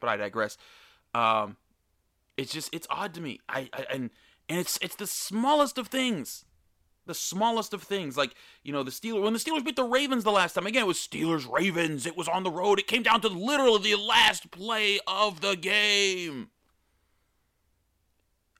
but 0.00 0.08
I 0.08 0.16
digress. 0.16 0.56
Um, 1.14 1.56
it's 2.36 2.52
just 2.52 2.72
it's 2.72 2.86
odd 2.90 3.14
to 3.14 3.20
me. 3.20 3.40
I, 3.48 3.68
I 3.72 3.86
and 3.90 4.10
and 4.48 4.58
it's 4.58 4.78
it's 4.80 4.96
the 4.96 5.06
smallest 5.06 5.78
of 5.78 5.88
things. 5.88 6.44
The 7.06 7.14
smallest 7.14 7.72
of 7.72 7.82
things, 7.82 8.16
like 8.16 8.34
you 8.62 8.72
know, 8.72 8.82
the 8.82 8.90
Steelers 8.90 9.22
when 9.22 9.32
the 9.32 9.38
Steelers 9.38 9.64
beat 9.64 9.76
the 9.76 9.84
Ravens 9.84 10.24
the 10.24 10.32
last 10.32 10.54
time. 10.54 10.66
Again, 10.66 10.82
it 10.82 10.86
was 10.86 10.98
Steelers 10.98 11.50
Ravens. 11.50 12.04
It 12.04 12.16
was 12.16 12.28
on 12.28 12.42
the 12.42 12.50
road. 12.50 12.78
It 12.78 12.86
came 12.86 13.02
down 13.02 13.20
to 13.20 13.28
literally 13.28 13.92
the 13.92 13.96
last 14.00 14.50
play 14.50 14.98
of 15.06 15.40
the 15.40 15.54
game 15.54 16.50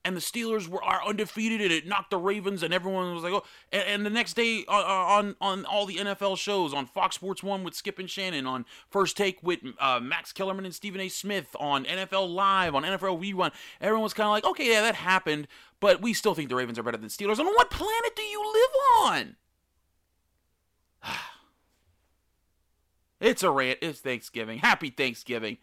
and 0.07 0.17
the 0.17 0.21
Steelers 0.21 0.69
were 0.69 0.83
are 0.83 1.05
undefeated 1.05 1.61
and 1.61 1.73
it 1.73 1.87
knocked 1.87 2.11
the 2.11 2.17
Ravens 2.17 2.63
and 2.63 2.73
everyone 2.73 3.13
was 3.13 3.25
like 3.25 3.33
oh 3.33 3.43
and, 3.73 3.83
and 3.83 4.07
the 4.07 4.11
next 4.11 4.35
day 4.35 4.65
uh, 4.69 4.73
uh, 4.73 5.07
on 5.19 5.35
on 5.41 5.65
all 5.65 5.85
the 5.85 5.97
NFL 5.97 6.39
shows 6.39 6.73
on 6.73 6.87
Fox 6.87 7.17
Sports 7.17 7.43
1 7.43 7.65
with 7.65 7.75
Skip 7.75 7.99
and 7.99 8.09
Shannon 8.09 8.47
on 8.47 8.65
First 8.89 9.17
Take 9.17 9.43
with 9.43 9.59
uh, 9.81 9.99
Max 10.01 10.33
Kellerman 10.33 10.65
and 10.65 10.75
Stephen 10.75 11.01
A 11.01 11.09
Smith 11.09 11.57
on 11.59 11.85
NFL 11.85 12.33
Live 12.33 12.75
on 12.75 12.85
NFL 12.85 13.21
Rerun 13.21 13.51
everyone 13.81 14.05
was 14.05 14.15
kind 14.15 14.27
of 14.27 14.31
like 14.31 14.45
okay 14.45 14.73
yeah 14.73 14.81
that 14.83 14.95
happened 14.95 15.49
but 15.81 16.01
we 16.01 16.15
still 16.15 16.35
think 16.35 16.49
the 16.49 16.57
Ravens 16.57 16.79
are 16.79 16.85
better 16.85 16.97
than 16.97 17.09
Steelers 17.09 17.41
on 17.41 17.47
what 17.47 17.71
planet 17.71 18.15
do 18.15 18.23
you 18.23 18.41
live 18.53 19.13
on 19.13 19.37
It's 23.19 23.43
a 23.43 23.51
rant. 23.51 23.79
It's 23.81 24.01
Thanksgiving. 24.01 24.59
Happy 24.59 24.91
Thanksgiving. 24.91 25.57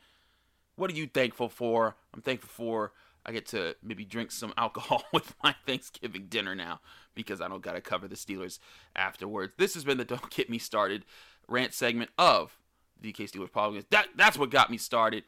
What 0.76 0.90
are 0.90 0.96
you 0.96 1.06
thankful 1.06 1.50
for? 1.50 1.96
I'm 2.12 2.22
thankful 2.22 2.50
for 2.50 2.94
I 3.26 3.32
get 3.32 3.46
to 3.48 3.76
maybe 3.84 4.06
drink 4.06 4.32
some 4.32 4.54
alcohol 4.58 5.04
with 5.14 5.36
my 5.44 5.56
Thanksgiving 5.66 6.28
dinner 6.28 6.56
now 6.56 6.82
because 7.16 7.42
I 7.42 7.48
don't 7.48 7.62
got 7.62 7.74
to 7.74 7.82
cover 7.82 8.08
the 8.08 8.16
Steelers 8.16 8.60
afterwards. 8.96 9.54
This 9.58 9.74
has 9.76 9.84
been 9.84 9.98
the 9.98 10.06
Don't 10.06 10.30
Get 10.30 10.50
Me 10.50 10.58
Started 10.58 11.06
rant 11.48 11.74
segment 11.74 12.10
of 12.18 12.58
the 13.00 13.12
DK 13.12 13.30
Steelers 13.30 13.52
podcast. 13.52 13.86
That, 13.92 14.08
that's 14.16 14.38
what 14.38 14.50
got 14.50 14.72
me 14.72 14.78
started. 14.78 15.24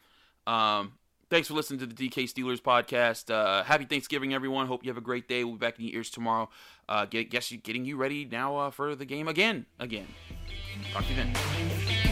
Um, 0.48 0.94
thanks 1.30 1.48
for 1.48 1.54
listening 1.54 1.80
to 1.82 1.86
the 1.86 1.94
DK 1.94 2.32
Steelers 2.32 2.62
podcast. 2.62 3.34
Uh, 3.34 3.64
happy 3.64 3.86
Thanksgiving, 3.86 4.34
everyone. 4.34 4.68
Hope 4.68 4.84
you 4.84 4.90
have 4.90 4.98
a 4.98 5.02
great 5.02 5.28
day. 5.28 5.44
We'll 5.44 5.56
be 5.56 5.60
back 5.60 5.80
in 5.80 5.86
your 5.86 5.96
ears 5.96 6.10
tomorrow. 6.10 6.50
Uh, 6.88 7.06
get, 7.06 7.30
guess 7.30 7.52
you, 7.52 7.58
getting 7.58 7.86
you 7.86 7.98
ready 7.98 8.26
now 8.26 8.56
uh, 8.58 8.72
for 8.72 8.96
the 8.96 9.06
game 9.06 9.28
again. 9.28 9.66
Again. 9.80 10.08
Talk 10.94 11.04
to 11.04 11.10
you 11.10 11.16
then. 11.16 12.05